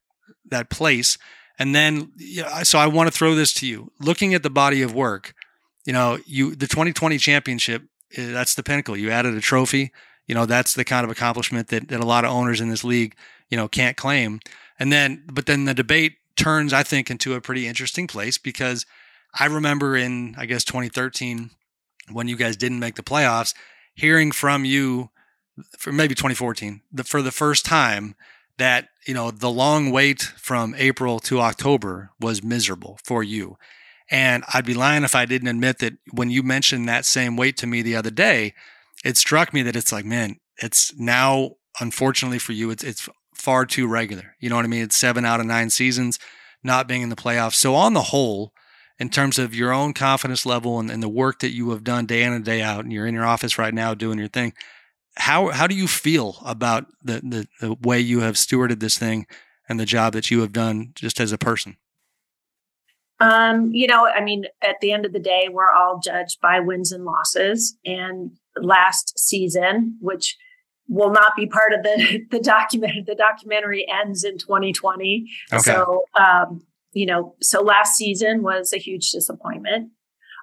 [0.45, 1.17] that place.
[1.57, 2.11] And then,
[2.63, 3.91] so I want to throw this to you.
[3.99, 5.33] Looking at the body of work,
[5.85, 7.83] you know, you the 2020 championship,
[8.17, 8.97] eh, that's the pinnacle.
[8.97, 9.91] You added a trophy.
[10.27, 12.83] You know, that's the kind of accomplishment that, that a lot of owners in this
[12.83, 13.15] league,
[13.49, 14.39] you know, can't claim.
[14.79, 18.85] And then, but then the debate turns, I think, into a pretty interesting place because
[19.39, 21.51] I remember in, I guess, 2013,
[22.11, 23.53] when you guys didn't make the playoffs,
[23.93, 25.09] hearing from you,
[25.77, 28.15] for maybe 2014, the, for the first time,
[28.57, 33.57] that you know the long wait from April to October was miserable for you.
[34.11, 37.57] And I'd be lying if I didn't admit that when you mentioned that same wait
[37.57, 38.53] to me the other day,
[39.03, 43.65] it struck me that it's like, man, it's now unfortunately for you, it's it's far
[43.65, 44.35] too regular.
[44.39, 44.83] You know what I mean?
[44.83, 46.19] It's seven out of nine seasons
[46.63, 47.55] not being in the playoffs.
[47.55, 48.51] So on the whole,
[48.97, 52.05] in terms of your own confidence level and, and the work that you have done
[52.05, 54.53] day in and day out, and you're in your office right now doing your thing,
[55.17, 59.27] how how do you feel about the, the the way you have stewarded this thing
[59.69, 61.77] and the job that you have done just as a person?
[63.19, 66.59] Um, you know, I mean, at the end of the day, we're all judged by
[66.59, 67.77] wins and losses.
[67.85, 70.35] And last season, which
[70.87, 75.29] will not be part of the the document, the documentary ends in 2020.
[75.53, 75.61] Okay.
[75.61, 79.91] So, um, you know, so last season was a huge disappointment.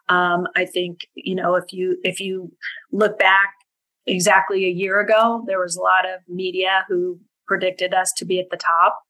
[0.08, 2.52] Um, I think you know if you if you
[2.90, 3.54] look back
[4.06, 8.38] exactly a year ago, there was a lot of media who predicted us to be
[8.38, 9.00] at the top.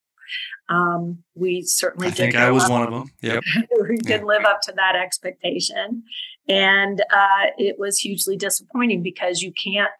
[0.69, 3.11] Um, we certainly I think I was one of them.
[3.21, 3.43] Yep.
[3.89, 6.03] we did live up to that expectation.
[6.47, 9.91] And uh, it was hugely disappointing because you can't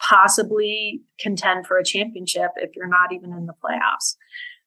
[0.00, 4.16] possibly contend for a championship if you're not even in the playoffs.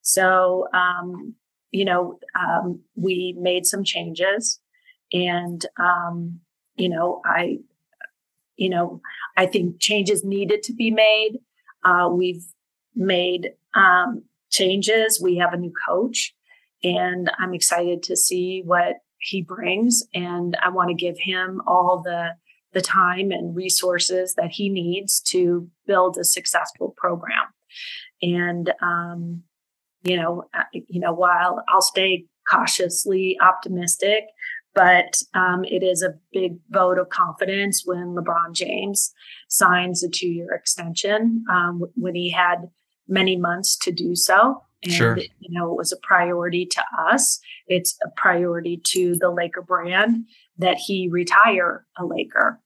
[0.02, 1.36] So, um,
[1.72, 4.60] you know, um, we made some changes
[5.12, 6.40] and, um,
[6.76, 7.60] you know, I,
[8.56, 9.02] you know,
[9.38, 11.40] I think changes needed to be made.
[11.84, 12.46] Uh, we've
[12.96, 15.20] made um, changes.
[15.22, 16.34] We have a new coach,
[16.84, 20.04] and I'm excited to see what he brings.
[20.14, 22.32] And I want to give him all the
[22.74, 27.46] the time and resources that he needs to build a successful program.
[28.22, 29.44] And um,
[30.04, 34.26] you know, uh, you know, while I'll stay cautiously optimistic,
[34.74, 39.14] but um, it is a big vote of confidence when LeBron James
[39.48, 42.70] signs a two-year extension um, when he had
[43.08, 44.64] many months to do so.
[44.84, 45.18] And, sure.
[45.18, 47.40] you know, it was a priority to us.
[47.68, 50.26] It's a priority to the Laker brand
[50.58, 52.60] that he retire a Laker.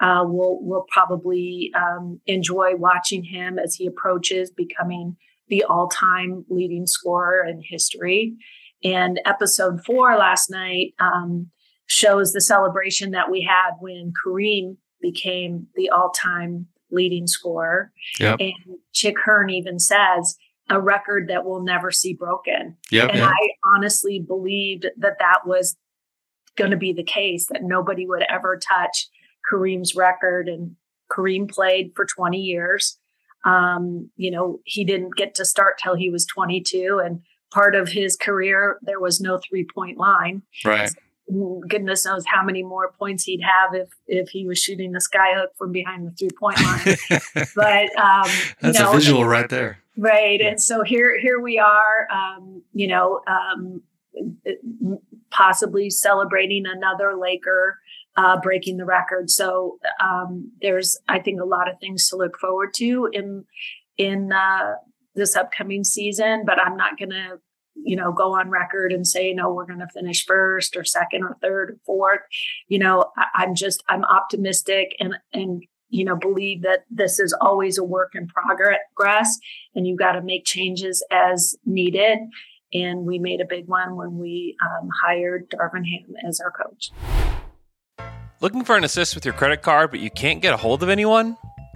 [0.00, 5.16] Uh, we'll we'll probably um, enjoy watching him as he approaches becoming
[5.48, 8.36] the all-time leading scorer in history.
[8.84, 11.50] And episode four last night um,
[11.86, 17.92] shows the celebration that we had when Kareem became the all-time leading scorer.
[18.20, 18.36] Yep.
[18.40, 20.36] And Chick Hearn even says
[20.70, 22.76] a record that we'll never see broken.
[22.90, 23.28] Yep, and yep.
[23.28, 25.76] I honestly believed that that was
[26.56, 29.08] going to be the case, that nobody would ever touch
[29.50, 30.48] Kareem's record.
[30.48, 30.76] And
[31.10, 32.98] Kareem played for 20 years.
[33.44, 37.00] Um, you know, he didn't get to start till he was 22.
[37.04, 37.20] And
[37.52, 40.42] part of his career, there was no three point line.
[40.64, 40.90] Right.
[41.68, 45.56] Goodness knows how many more points he'd have if if he was shooting the skyhook
[45.56, 46.96] from behind the three point line.
[47.54, 49.82] but um, That's you know, a visual right there.
[49.96, 50.40] Right.
[50.40, 53.82] And so here, here we are, um, you know, um,
[55.30, 57.78] possibly celebrating another Laker,
[58.16, 59.30] uh, breaking the record.
[59.30, 63.44] So, um, there's, I think a lot of things to look forward to in,
[63.98, 64.74] in, uh,
[65.14, 67.38] this upcoming season, but I'm not going to,
[67.74, 71.24] you know, go on record and say, no, we're going to finish first or second
[71.24, 72.20] or third or fourth.
[72.68, 77.36] You know, I, I'm just, I'm optimistic and, and you know believe that this is
[77.38, 79.38] always a work in progress
[79.74, 82.18] and you've got to make changes as needed
[82.72, 86.92] and we made a big one when we um, hired darvin ham as our coach
[88.42, 90.88] Looking for an assist with your credit card, but you can't get a hold of
[90.88, 91.36] anyone?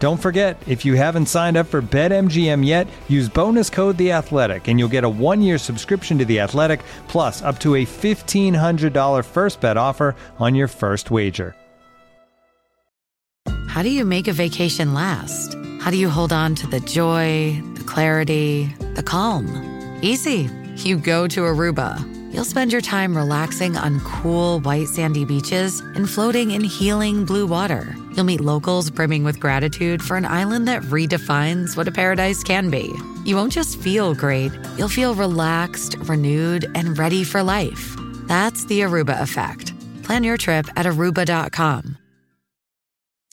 [0.00, 4.66] Don't forget, if you haven't signed up for BetMGM yet, use bonus code The Athletic,
[4.66, 8.94] and you'll get a one-year subscription to The Athletic, plus up to a fifteen hundred
[8.94, 11.54] dollar first bet offer on your first wager.
[13.68, 15.54] How do you make a vacation last?
[15.80, 19.46] How do you hold on to the joy, the clarity, the calm?
[20.00, 20.48] Easy.
[20.76, 22.02] You go to Aruba.
[22.32, 27.46] You'll spend your time relaxing on cool, white, sandy beaches and floating in healing blue
[27.46, 27.94] water.
[28.12, 32.70] You'll meet locals brimming with gratitude for an island that redefines what a paradise can
[32.70, 32.92] be.
[33.24, 37.94] You won't just feel great, you'll feel relaxed, renewed, and ready for life.
[38.26, 39.72] That's the Aruba effect.
[40.02, 41.98] Plan your trip at aruba.com.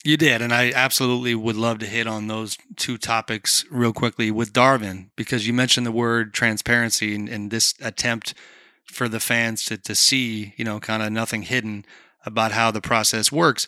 [0.04, 4.30] You did, and I absolutely would love to hit on those two topics real quickly
[4.30, 8.32] with Darvin because you mentioned the word transparency and, and this attempt
[8.84, 11.84] for the fans to to see, you know, kind of nothing hidden
[12.24, 13.66] about how the process works.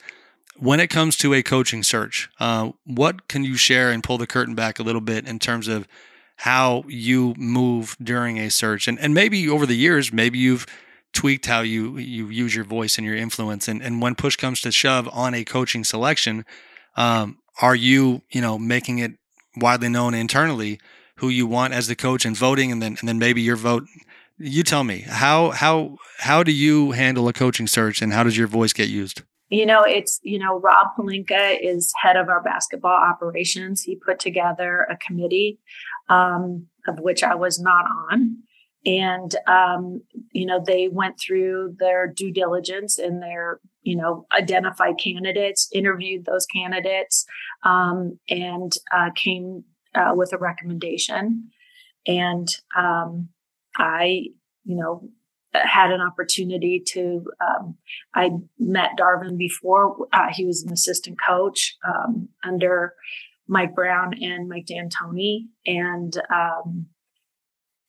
[0.60, 4.26] When it comes to a coaching search, uh, what can you share and pull the
[4.26, 5.88] curtain back a little bit in terms of
[6.36, 10.66] how you move during a search, and and maybe over the years, maybe you've
[11.12, 14.60] tweaked how you you use your voice and your influence, and and when push comes
[14.60, 16.44] to shove on a coaching selection,
[16.96, 19.12] um, are you you know making it
[19.56, 20.78] widely known internally
[21.16, 23.84] who you want as the coach and voting, and then and then maybe your vote.
[24.38, 28.36] You tell me how how how do you handle a coaching search, and how does
[28.36, 29.22] your voice get used?
[29.50, 33.82] You know, it's, you know, Rob Pelinka is head of our basketball operations.
[33.82, 35.58] He put together a committee
[36.08, 38.38] um, of which I was not on.
[38.86, 44.94] And, um, you know, they went through their due diligence and their, you know, identified
[44.98, 47.26] candidates, interviewed those candidates,
[47.62, 51.50] um, and uh, came uh, with a recommendation.
[52.06, 53.28] And um,
[53.76, 54.28] I,
[54.64, 55.10] you know,
[55.52, 57.76] had an opportunity to um,
[58.14, 62.94] i met darvin before uh, he was an assistant coach um, under
[63.48, 65.46] mike brown and mike d'antoni.
[65.66, 66.86] And um,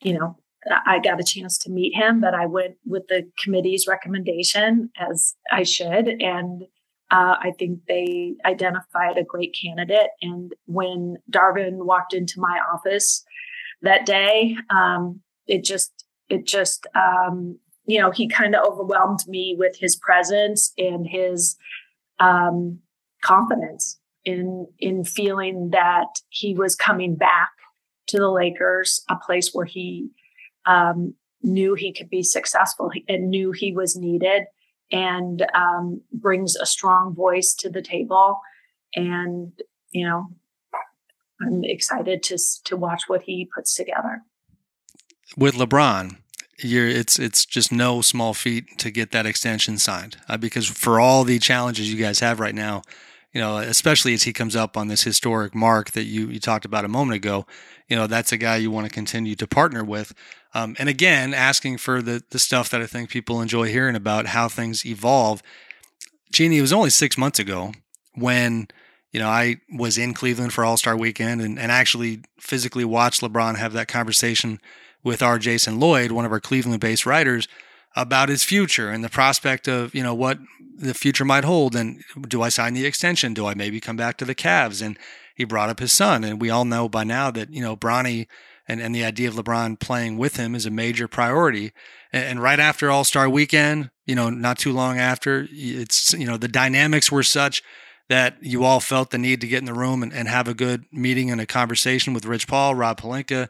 [0.02, 0.38] you know
[0.86, 5.36] i got a chance to meet him but i went with the committee's recommendation as
[5.52, 6.08] i should.
[6.08, 6.64] And
[7.12, 10.10] uh, i think they identified a great candidate.
[10.22, 13.24] And when darvin walked into my office
[13.84, 16.01] that day um, it just
[16.32, 21.58] it just um, you know he kind of overwhelmed me with his presence and his
[22.20, 22.80] um,
[23.22, 27.50] confidence in in feeling that he was coming back
[28.08, 30.10] to the Lakers, a place where he
[30.66, 31.14] um,
[31.44, 34.44] knew he could be successful and knew he was needed,
[34.92, 38.40] and um, brings a strong voice to the table.
[38.96, 39.52] And
[39.92, 40.28] you know,
[41.42, 44.24] I'm excited to to watch what he puts together
[45.38, 46.18] with LeBron,
[46.58, 51.24] it's it's just no small feat to get that extension signed uh, because for all
[51.24, 52.82] the challenges you guys have right now,
[53.34, 56.66] you know, especially as he comes up on this historic mark that you you talked
[56.66, 57.46] about a moment ago,
[57.88, 60.14] you know, that's a guy you want to continue to partner with.
[60.54, 64.28] Um, and again, asking for the the stuff that I think people enjoy hearing about
[64.28, 65.42] how things evolve.
[66.32, 67.74] Jeanie, it was only six months ago
[68.14, 68.68] when
[69.12, 73.22] you know, I was in Cleveland for All Star Weekend and, and actually physically watched
[73.22, 74.62] LeBron have that conversation
[75.04, 77.48] with our Jason Lloyd, one of our Cleveland based writers,
[77.96, 80.40] about his future and the prospect of, you know, what
[80.78, 81.76] the future might hold.
[81.76, 83.34] And do I sign the extension?
[83.34, 84.82] Do I maybe come back to the Cavs?
[84.82, 84.98] And
[85.36, 86.24] he brought up his son.
[86.24, 88.28] And we all know by now that, you know, Bronny
[88.68, 91.74] and, and the idea of LeBron playing with him is a major priority.
[92.14, 96.26] And, and right after All Star weekend, you know, not too long after, it's, you
[96.26, 97.62] know, the dynamics were such
[98.08, 100.54] that you all felt the need to get in the room and, and have a
[100.54, 103.50] good meeting and a conversation with Rich Paul, Rob Pelinka,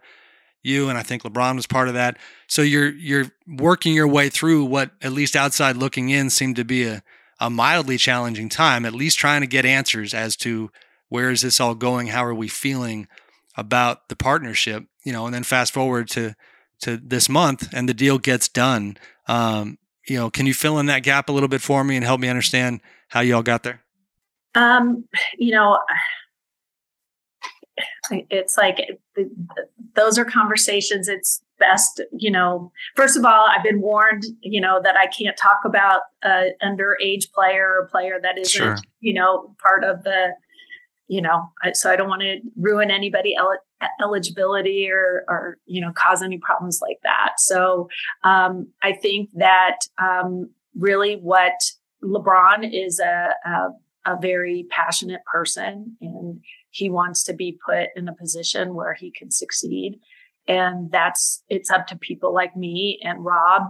[0.63, 2.17] you and I think LeBron was part of that.
[2.47, 6.65] So you're you're working your way through what at least outside looking in seemed to
[6.65, 7.03] be a,
[7.39, 10.71] a mildly challenging time, at least trying to get answers as to
[11.09, 12.07] where is this all going?
[12.07, 13.07] How are we feeling
[13.57, 14.85] about the partnership?
[15.03, 16.35] You know, and then fast forward to
[16.81, 18.97] to this month and the deal gets done.
[19.27, 22.05] Um, you know, can you fill in that gap a little bit for me and
[22.05, 23.81] help me understand how y'all got there?
[24.55, 25.05] Um,
[25.37, 25.77] you know,
[28.29, 28.99] it's like
[29.95, 34.79] those are conversations it's best you know first of all i've been warned you know
[34.83, 38.77] that i can't talk about an underage player or player that isn't sure.
[38.99, 40.29] you know part of the
[41.07, 43.57] you know so i don't want to ruin anybody el-
[44.01, 47.87] eligibility or or you know cause any problems like that so
[48.23, 51.53] um, i think that um, really what
[52.03, 53.69] lebron is a, a
[54.05, 56.41] a very passionate person and
[56.71, 59.99] he wants to be put in a position where he can succeed.
[60.47, 63.63] And that's, it's up to people like me and Rob,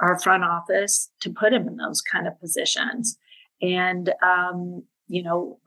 [0.00, 3.16] our front office, to put him in those kind of positions.
[3.60, 5.60] And, um, you know,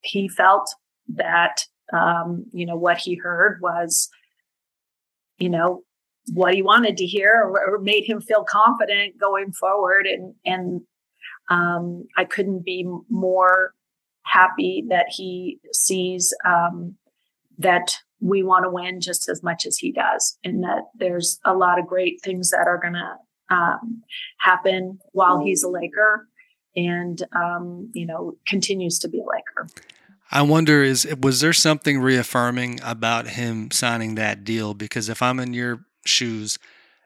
[0.00, 0.74] he felt
[1.14, 4.08] that, um, you know, what he heard was,
[5.38, 5.82] you know,
[6.32, 10.06] what he wanted to hear or, made him feel confident going forward.
[10.06, 10.80] And, and,
[11.50, 13.74] um, I couldn't be more
[14.24, 16.96] happy that he sees um,
[17.58, 21.54] that we want to win just as much as he does, and that there's a
[21.54, 24.02] lot of great things that are going to um,
[24.38, 26.28] happen while he's a Laker,
[26.74, 29.68] and um, you know continues to be a Laker.
[30.30, 34.74] I wonder is was there something reaffirming about him signing that deal?
[34.74, 36.58] Because if I'm in your shoes,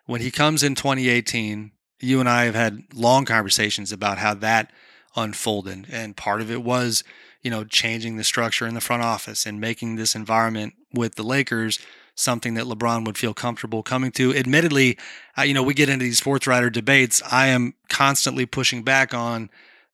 [0.07, 4.71] when he comes in 2018, you and I have had long conversations about how that
[5.17, 5.87] unfolded.
[5.91, 7.05] And part of it was,
[7.43, 11.23] you know, changing the structure in the front office and making this environment with the
[11.23, 11.79] Lakers
[12.15, 14.35] something that LeBron would feel comfortable coming to.
[14.35, 14.99] Admittedly,
[15.39, 17.23] uh, you know, we get into these sports writer debates.
[17.31, 19.51] I am constantly pushing back on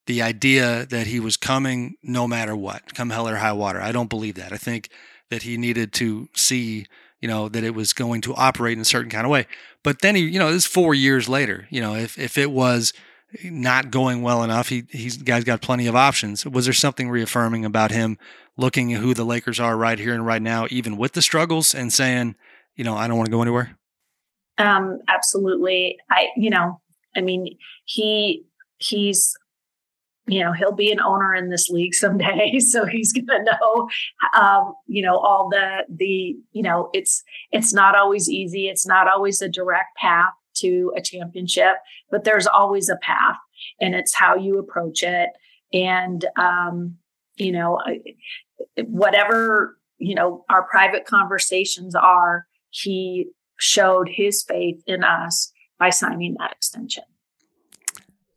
[0.06, 3.80] the idea that he was coming no matter what, come hell or high water.
[3.80, 4.52] I don't believe that.
[4.52, 4.88] I think
[5.30, 6.86] that he needed to see,
[7.20, 9.46] you know, that it was going to operate in a certain kind of way.
[9.82, 12.92] But then he, you know, this four years later, you know, if if it was
[13.42, 16.44] not going well enough, he he's guy's got plenty of options.
[16.46, 18.18] Was there something reaffirming about him
[18.56, 21.74] looking at who the Lakers are right here and right now, even with the struggles,
[21.74, 22.36] and saying,
[22.76, 23.76] you know, I don't want to go anywhere?
[24.58, 25.98] Um, absolutely.
[26.10, 26.80] I, you know,
[27.16, 28.44] I mean, he
[28.78, 29.36] he's
[30.26, 33.88] you know he'll be an owner in this league someday so he's to know
[34.38, 37.22] um, you know all the the you know it's
[37.52, 41.76] it's not always easy it's not always a direct path to a championship
[42.10, 43.36] but there's always a path
[43.80, 45.30] and it's how you approach it
[45.72, 46.96] and um,
[47.36, 47.80] you know
[48.86, 53.26] whatever you know our private conversations are he
[53.56, 57.04] showed his faith in us by signing that extension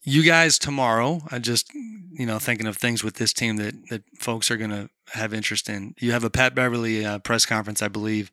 [0.09, 4.03] you guys tomorrow, I just, you know, thinking of things with this team that, that
[4.17, 5.95] folks are going to have interest in.
[5.99, 8.31] You have a Pat Beverley uh, press conference, I believe,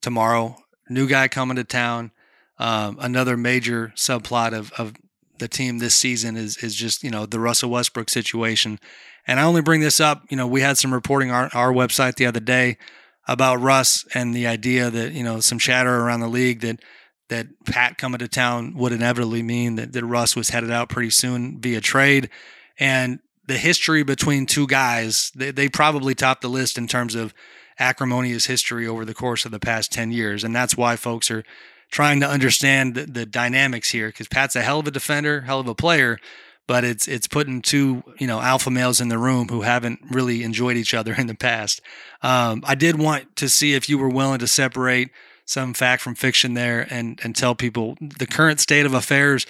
[0.00, 0.56] tomorrow.
[0.88, 2.10] New guy coming to town.
[2.58, 4.94] Um, another major subplot of, of
[5.38, 8.78] the team this season is is just you know the Russell Westbrook situation,
[9.26, 10.22] and I only bring this up.
[10.30, 12.76] You know, we had some reporting on our, website the other day
[13.26, 16.80] about Russ and the idea that you know some chatter around the league that
[17.28, 21.10] that Pat coming to town would inevitably mean that, that Russ was headed out pretty
[21.10, 22.28] soon via trade.
[22.78, 27.32] And the history between two guys, they, they probably top the list in terms of
[27.78, 30.44] acrimonious history over the course of the past 10 years.
[30.44, 31.42] And that's why folks are
[31.92, 35.60] trying to understand the, the dynamics here because Pat's a hell of a defender, hell
[35.60, 36.18] of a player,
[36.66, 40.42] but it's it's putting two you know alpha males in the room who haven't really
[40.42, 41.80] enjoyed each other in the past.
[42.22, 45.10] Um, I did want to see if you were willing to separate
[45.44, 49.46] some fact from fiction there and and tell people the current state of affairs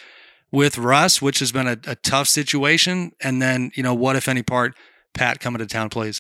[0.51, 4.29] with Russ, which has been a, a tough situation, and then you know what if
[4.29, 4.75] any part
[5.15, 6.19] Pat coming to town plays.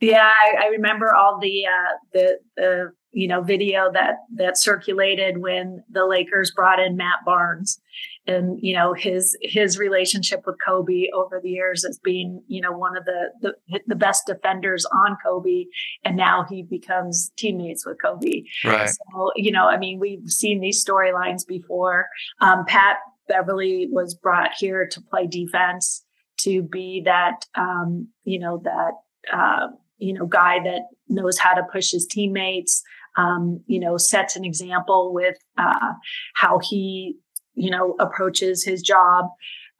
[0.00, 5.38] Yeah, I, I remember all the uh, the the you know video that that circulated
[5.38, 7.80] when the Lakers brought in Matt Barnes,
[8.26, 12.72] and you know his his relationship with Kobe over the years as being you know
[12.72, 13.30] one of the
[13.68, 15.64] the, the best defenders on Kobe,
[16.04, 18.44] and now he becomes teammates with Kobe.
[18.64, 18.88] Right.
[18.88, 22.06] So you know, I mean, we've seen these storylines before.
[22.40, 22.96] Um, Pat
[23.28, 26.04] Beverley was brought here to play defense,
[26.40, 28.92] to be that um, you know that.
[29.32, 29.68] Uh,
[30.00, 32.82] you know, guy that knows how to push his teammates,
[33.16, 35.92] um, you know, sets an example with uh,
[36.34, 37.16] how he,
[37.54, 39.26] you know, approaches his job.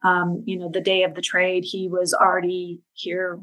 [0.03, 3.39] Um, you know, the day of the trade, he was already here,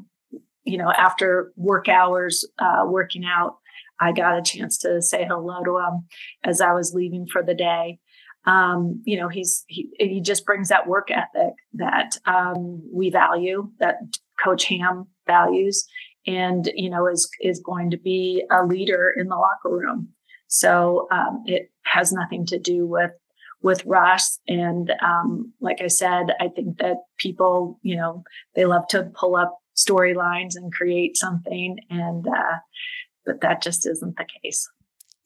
[0.63, 3.57] you know, after work hours, uh, working out.
[3.99, 6.07] I got a chance to say hello to him
[6.43, 7.99] as I was leaving for the day.
[8.45, 13.69] Um, you know, he's he, he just brings that work ethic that um, we value,
[13.79, 13.97] that
[14.41, 15.85] Coach Ham values,
[16.27, 20.09] and you know is is going to be a leader in the locker room.
[20.47, 23.11] So um, it has nothing to do with
[23.61, 24.39] with Russ.
[24.47, 28.23] And um, like I said, I think that people, you know,
[28.55, 32.57] they love to pull up storylines and create something, and uh,
[33.25, 34.67] but that just isn't the case.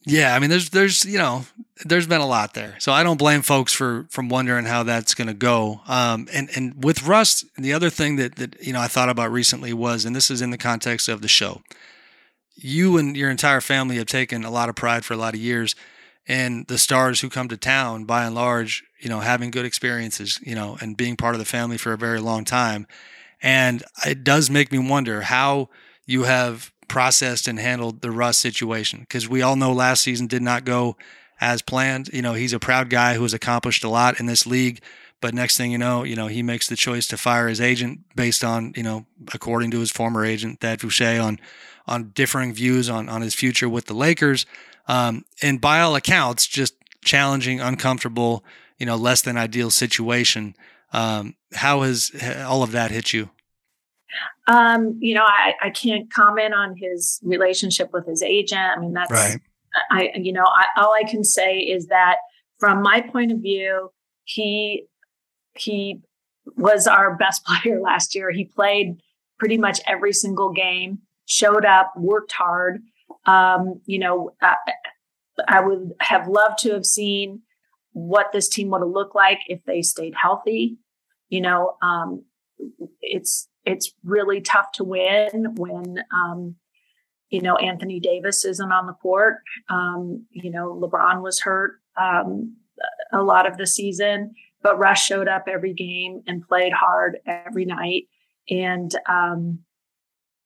[0.06, 1.46] Yeah, I mean, there's there's you know
[1.86, 5.14] there's been a lot there, so I don't blame folks for from wondering how that's
[5.14, 5.82] going to go.
[5.88, 9.32] Um, and and with Russ, the other thing that that you know I thought about
[9.32, 11.62] recently was, and this is in the context of the show,
[12.56, 15.40] you and your entire family have taken a lot of pride for a lot of
[15.40, 15.74] years,
[16.28, 20.38] and the stars who come to town, by and large, you know, having good experiences,
[20.44, 22.88] you know, and being part of the family for a very long time,
[23.42, 25.70] and it does make me wonder how
[26.06, 30.44] you have processed and handled the Russ situation because we all know last season did
[30.44, 30.96] not go
[31.42, 32.08] as planned.
[32.14, 34.80] You know, he's a proud guy who has accomplished a lot in this league.
[35.20, 38.02] But next thing you know, you know, he makes the choice to fire his agent
[38.16, 41.40] based on, you know, according to his former agent, Thad Foucher, on
[41.88, 44.46] on differing views on on his future with the Lakers.
[44.88, 48.46] Um, and by all accounts, just challenging, uncomfortable,
[48.78, 50.56] you know, less than ideal situation.
[50.92, 52.12] Um, how has
[52.46, 53.32] all of that hit you?
[54.48, 58.62] Um, you know, I, I can't comment on his relationship with his agent.
[58.62, 59.40] I mean, that's right.
[59.92, 62.18] I, you know, I, all I can say is that
[62.60, 63.90] from my point of view,
[64.26, 64.86] he
[65.56, 66.02] he
[66.56, 68.32] was our best player last year.
[68.32, 68.98] He played
[69.40, 72.82] pretty much every single game, showed up, worked hard.
[73.26, 74.56] Um, you know, I,
[75.48, 77.42] I would have loved to have seen
[77.94, 80.78] what this team would have looked like if they stayed healthy.
[81.30, 82.26] You know, um,
[83.02, 86.56] it's it's really tough to win when um,
[87.30, 89.38] you know Anthony Davis isn't on the court.
[89.70, 92.56] Um, you know LeBron was hurt um,
[93.12, 97.66] a lot of the season, but Russ showed up every game and played hard every
[97.66, 98.08] night.
[98.50, 99.60] And, um,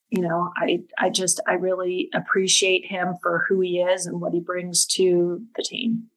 [0.09, 4.33] you know, I, I just, I really appreciate him for who he is and what
[4.33, 6.09] he brings to the team.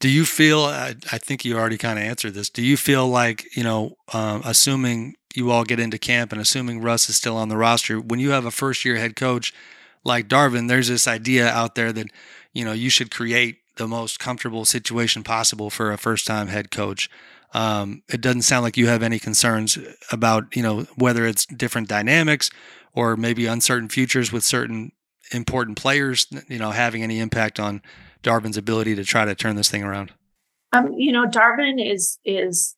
[0.00, 2.50] Do you feel, I, I think you already kind of answered this.
[2.50, 6.80] Do you feel like, you know, um, assuming you all get into camp and assuming
[6.80, 9.52] Russ is still on the roster, when you have a first year head coach
[10.04, 12.08] like Darvin, there's this idea out there that,
[12.52, 16.70] you know, you should create the most comfortable situation possible for a first time head
[16.70, 17.10] coach.
[17.52, 19.78] Um, it doesn't sound like you have any concerns
[20.10, 22.50] about, you know, whether it's different dynamics
[22.92, 24.92] or maybe uncertain futures with certain
[25.32, 27.80] important players, you know, having any impact on
[28.22, 30.12] Darvin's ability to try to turn this thing around.
[30.72, 32.74] Um, you know, Darvin is is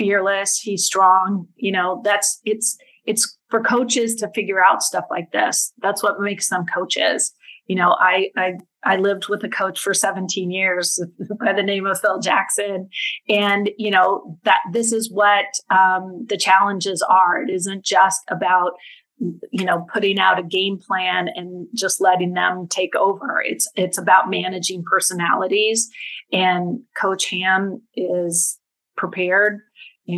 [0.00, 0.58] fearless.
[0.58, 1.46] He's strong.
[1.56, 5.72] You know, that's it's it's for coaches to figure out stuff like this.
[5.78, 7.32] That's what makes them coaches.
[7.66, 10.98] You know, I I I lived with a coach for 17 years
[11.40, 12.88] by the name of Phil Jackson.
[13.28, 17.42] And, you know, that this is what um, the challenges are.
[17.42, 18.72] It isn't just about,
[19.18, 23.42] you know, putting out a game plan and just letting them take over.
[23.44, 25.90] It's, it's about managing personalities.
[26.32, 28.58] And Coach Ham is
[28.96, 29.60] prepared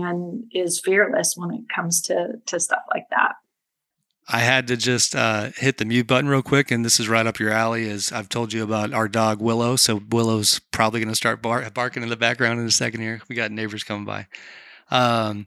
[0.01, 3.35] and is fearless when it comes to, to stuff like that.
[4.29, 7.27] I had to just uh, hit the mute button real quick, and this is right
[7.27, 7.91] up your alley.
[7.91, 11.69] As I've told you about our dog Willow, so Willow's probably going to start bar-
[11.71, 13.21] barking in the background in a second here.
[13.29, 14.29] We got neighbors coming by.
[14.91, 15.47] Um,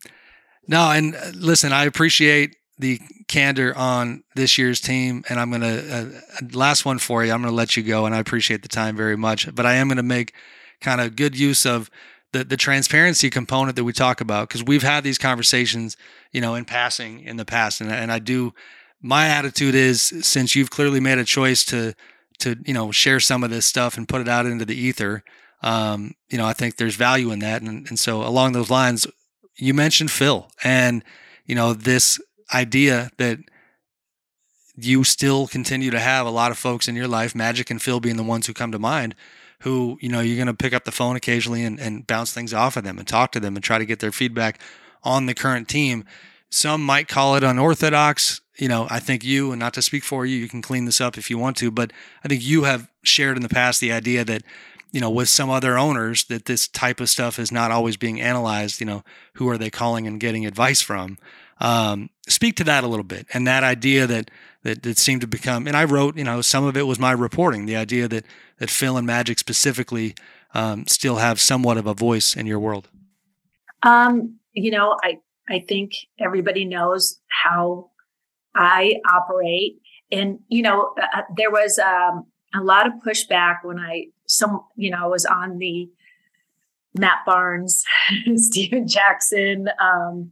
[0.67, 5.61] no, and uh, listen, I appreciate the candor on this year's team, and I'm going
[5.61, 7.31] to uh, last one for you.
[7.31, 9.53] I'm going to let you go, and I appreciate the time very much.
[9.55, 10.33] But I am going to make
[10.81, 11.89] kind of good use of
[12.35, 15.95] the the transparency component that we talk about because we've had these conversations,
[16.31, 18.53] you know, in passing in the past, and and I do.
[19.01, 21.93] My attitude is since you've clearly made a choice to
[22.39, 25.23] to you know share some of this stuff and put it out into the ether,
[25.61, 29.07] um, you know, I think there's value in that, and and so along those lines,
[29.57, 31.03] you mentioned Phil, and
[31.45, 32.19] you know this
[32.53, 33.39] idea that
[34.75, 38.01] you still continue to have a lot of folks in your life, Magic and Phil
[38.01, 39.15] being the ones who come to mind,
[39.61, 42.53] who, you know, you're going to pick up the phone occasionally and, and bounce things
[42.53, 44.59] off of them and talk to them and try to get their feedback
[45.03, 46.05] on the current team.
[46.49, 48.41] Some might call it unorthodox.
[48.57, 51.01] You know, I think you, and not to speak for you, you can clean this
[51.01, 51.91] up if you want to, but
[52.23, 54.43] I think you have shared in the past the idea that,
[54.91, 58.21] you know, with some other owners, that this type of stuff is not always being
[58.21, 58.79] analyzed.
[58.79, 59.03] You know,
[59.33, 61.17] who are they calling and getting advice from?
[61.59, 64.29] Um, speak to that a little bit and that idea that
[64.63, 65.67] that that seemed to become.
[65.67, 67.65] And I wrote, you know, some of it was my reporting.
[67.65, 68.25] The idea that
[68.57, 70.15] that Phil and Magic specifically
[70.53, 72.89] um, still have somewhat of a voice in your world.
[73.83, 77.91] Um, you know, I I think everybody knows how
[78.55, 79.79] I operate,
[80.11, 84.61] and you know, uh, uh there was um, a lot of pushback when I some
[84.75, 85.89] you know was on the
[86.97, 87.83] Matt Barnes,
[88.35, 90.31] Stephen Jackson, um,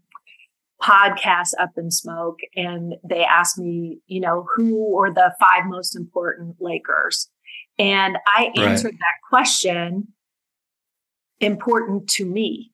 [0.84, 5.96] podcast Up in Smoke, and they asked me, you know, who are the five most
[5.96, 7.30] important Lakers?
[7.80, 9.00] And I answered right.
[9.00, 10.10] that question
[11.40, 12.72] important to me,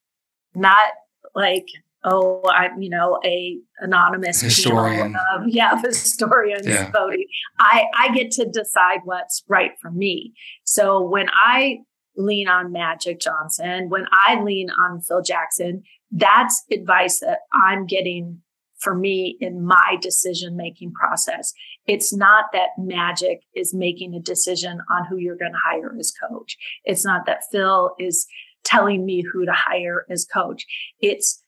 [0.56, 0.92] not
[1.36, 1.66] like,
[2.04, 5.16] oh, I'm, you know, a anonymous historian.
[5.34, 6.92] Of, yeah, historian yeah.
[6.92, 7.26] voting.
[7.60, 10.34] I, I get to decide what's right for me.
[10.64, 11.80] So when I
[12.16, 18.42] lean on Magic Johnson, when I lean on Phil Jackson, that's advice that I'm getting
[18.80, 21.54] for me in my decision making process.
[21.86, 26.12] It's not that magic is making a decision on who you're going to hire as
[26.12, 26.58] coach.
[26.86, 28.26] It's not that Phil is
[28.64, 30.66] telling me who to hire as coach.
[31.02, 31.44] It's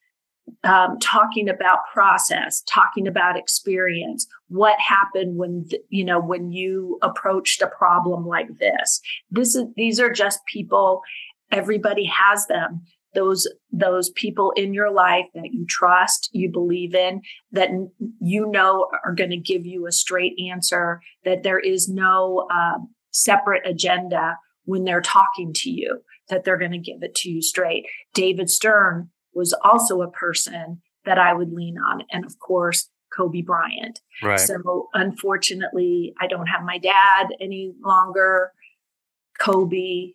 [0.64, 4.28] um, talking about process, talking about experience.
[4.50, 9.00] What happened when you know when you approached a problem like this?
[9.30, 11.02] This is these are just people.
[11.52, 12.82] Everybody has them
[13.14, 17.70] those those people in your life that you trust you believe in that
[18.20, 22.78] you know are going to give you a straight answer that there is no uh,
[23.12, 26.00] separate agenda when they're talking to you
[26.30, 27.86] that they're going to give it to you straight.
[28.14, 33.42] David stern was also a person that i would lean on and of course kobe
[33.42, 34.00] bryant.
[34.24, 34.40] Right.
[34.40, 38.52] so unfortunately i don't have my dad any longer.
[39.40, 40.12] Kobe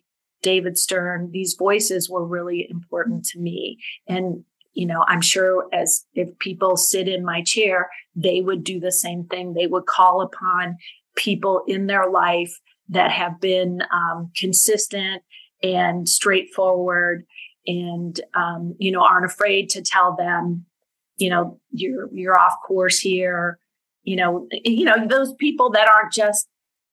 [0.47, 3.79] David Stern, these voices were really important to me.
[4.07, 8.79] And, you know, I'm sure as if people sit in my chair, they would do
[8.79, 9.45] the same thing.
[9.53, 10.77] They would call upon
[11.17, 12.53] people in their life
[12.87, 15.21] that have been um, consistent
[15.61, 17.25] and straightforward
[17.65, 20.65] and, um, you know, aren't afraid to tell them,
[21.17, 23.59] you know, you're, you're off course here.
[24.03, 26.47] You know, you know, those people that aren't just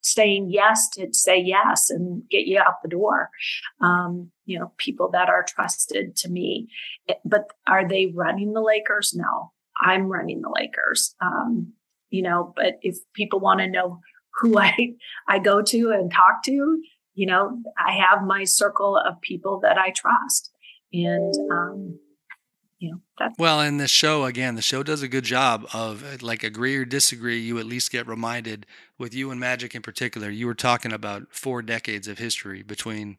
[0.05, 3.31] saying yes to say yes and get you out the door.
[3.81, 6.69] Um, you know, people that are trusted to me.
[7.25, 9.15] But are they running the Lakers?
[9.15, 11.15] No, I'm running the Lakers.
[11.21, 11.73] Um,
[12.11, 14.01] you know, but if people want to know
[14.41, 14.95] who I
[15.29, 16.83] I go to and talk to,
[17.15, 20.51] you know, I have my circle of people that I trust,
[20.93, 21.99] and um,
[22.85, 26.05] you know, that's well, in the show again, the show does a good job of
[26.05, 27.39] uh, like agree or disagree.
[27.39, 28.66] You at least get reminded
[28.99, 30.28] with you and Magic in particular.
[30.28, 33.16] You were talking about four decades of history between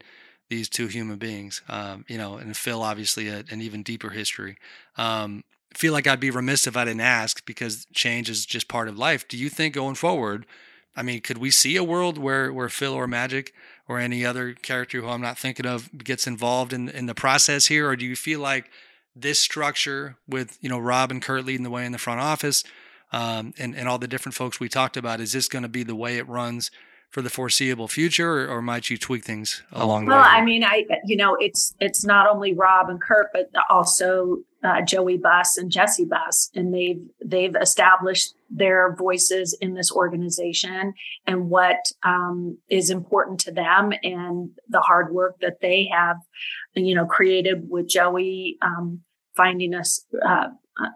[0.50, 1.64] these two human beings.
[1.68, 4.58] Um, you know, and Phil obviously a, an even deeper history.
[4.98, 5.44] Um,
[5.74, 9.00] feel like I'd be remiss if I didn't ask because change is just part of
[9.00, 9.28] life.
[9.28, 10.46] Do you think going forward?
[10.96, 13.52] I mean, could we see a world where where Phil or Magic
[13.88, 17.66] or any other character who I'm not thinking of gets involved in in the process
[17.66, 18.70] here, or do you feel like
[19.16, 22.64] this structure with you know Rob and Kurt leading the way in the front office,
[23.12, 25.84] um, and and all the different folks we talked about, is this going to be
[25.84, 26.72] the way it runs
[27.16, 30.28] for the foreseeable future, or, or might you tweak things along well, the way?
[30.28, 34.40] Well, I mean, I you know, it's it's not only Rob and Kurt, but also
[34.66, 40.94] uh, Joey Buss and Jesse Buss, and they've they've established their voices in this organization
[41.26, 46.18] and what um, is important to them, and the hard work that they have,
[46.74, 49.00] you know, created with Joey um,
[49.38, 50.48] finding us, uh,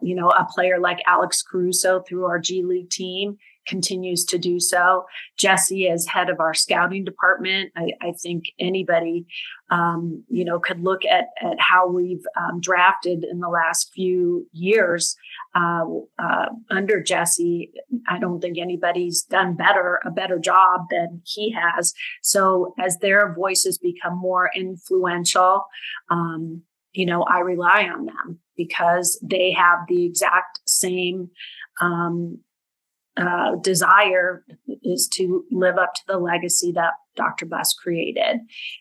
[0.02, 3.38] you know, a player like Alex Caruso through our G League team
[3.70, 5.06] continues to do so.
[5.38, 9.28] Jesse, as head of our scouting department, I, I think anybody,
[9.70, 14.48] um, you know, could look at at how we've um, drafted in the last few
[14.52, 15.16] years
[15.56, 15.86] uh,
[16.18, 17.72] uh, under Jesse.
[18.08, 21.94] I don't think anybody's done better a better job than he has.
[22.24, 25.66] So as their voices become more influential.
[26.10, 31.30] Um, you know, I rely on them because they have the exact same
[31.80, 32.40] um,
[33.28, 34.44] uh, desire
[34.84, 37.46] is to live up to the legacy that Dr.
[37.46, 38.40] Buss created.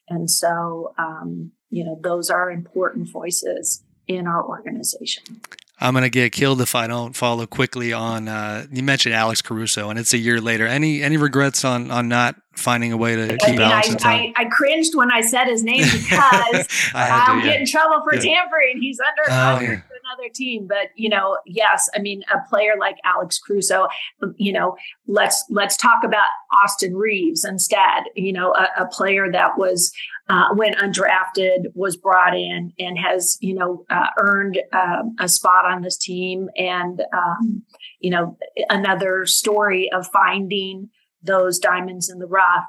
[0.09, 5.41] And so, um, you know, those are important voices in our organization.
[5.81, 8.27] I'm gonna get killed if I don't follow quickly on.
[8.27, 10.67] Uh, you mentioned Alex Caruso, and it's a year later.
[10.67, 13.93] Any any regrets on on not finding a way to keep I mean, Alex I,
[13.93, 14.13] in town?
[14.13, 18.23] I, I cringed when I said his name because I'll get in trouble for Yeah.
[18.23, 18.81] tampering.
[18.81, 19.81] He's under Oh, yeah.
[20.09, 23.89] Another team, but you know, yes, I mean, a player like Alex Caruso,
[24.37, 24.75] you know,
[25.07, 26.29] let's let's talk about
[26.65, 28.05] Austin Reaves instead.
[28.15, 29.93] You know, a, a player that was
[30.31, 35.67] uh, when undrafted was brought in and has you know uh, earned um, a spot
[35.67, 37.63] on this team, and um,
[38.01, 38.39] you know,
[38.71, 40.89] another story of finding
[41.23, 42.65] those diamonds in the rough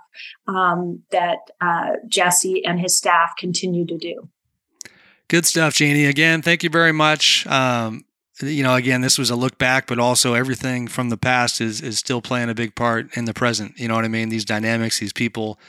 [0.48, 4.30] um, that uh, Jesse and his staff continue to do.
[5.30, 6.08] Good stuff, Jeanie.
[6.08, 7.46] Again, thank you very much.
[7.46, 8.04] Um,
[8.42, 11.82] you know, again, this was a look back, but also everything from the past is
[11.82, 13.78] is still playing a big part in the present.
[13.78, 14.30] You know what I mean?
[14.30, 15.60] These dynamics, these people,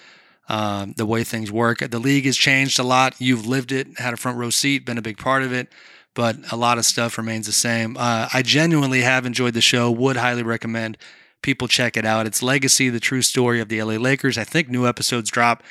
[0.48, 1.80] um, the way things work.
[1.80, 3.14] The league has changed a lot.
[3.18, 5.68] You've lived it, had a front row seat, been a big part of it,
[6.14, 7.98] but a lot of stuff remains the same.
[7.98, 9.90] Uh, I genuinely have enjoyed the show.
[9.90, 10.96] Would highly recommend
[11.42, 12.26] people check it out.
[12.26, 14.38] It's Legacy, the true story of the LA Lakers.
[14.38, 15.62] I think new episodes drop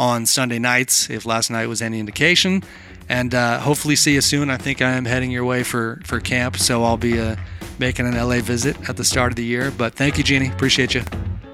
[0.00, 2.62] on Sunday nights, if last night was any indication.
[3.10, 4.48] And uh, hopefully see you soon.
[4.48, 7.36] I think I am heading your way for for camp, so I'll be uh,
[7.78, 9.70] making an LA visit at the start of the year.
[9.70, 10.48] But thank you, Jeanie.
[10.48, 11.02] Appreciate you.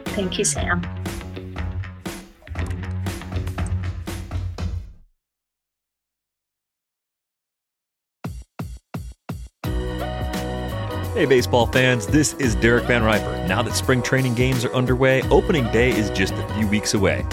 [0.04, 0.80] Thank you, Sam.
[11.14, 13.48] Hey, baseball fans, this is Derek Van Riper.
[13.48, 17.24] Now that spring training games are underway, opening day is just a few weeks away.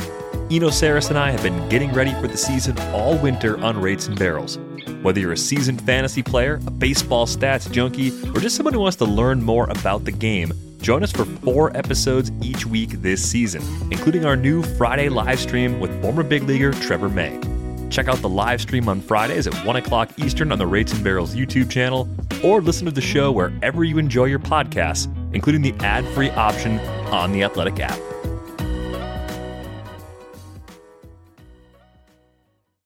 [0.53, 4.07] Eno Sarris and I have been getting ready for the season all winter on Rates
[4.07, 4.59] and Barrels.
[5.01, 8.97] Whether you're a seasoned fantasy player, a baseball stats junkie, or just someone who wants
[8.97, 13.63] to learn more about the game, join us for four episodes each week this season,
[13.89, 17.39] including our new Friday live stream with former big leaguer Trevor May.
[17.89, 21.03] Check out the live stream on Fridays at 1 o'clock Eastern on the Rates and
[21.03, 22.07] Barrels YouTube channel,
[22.43, 26.79] or listen to the show wherever you enjoy your podcasts, including the ad free option
[27.09, 27.97] on the Athletic app.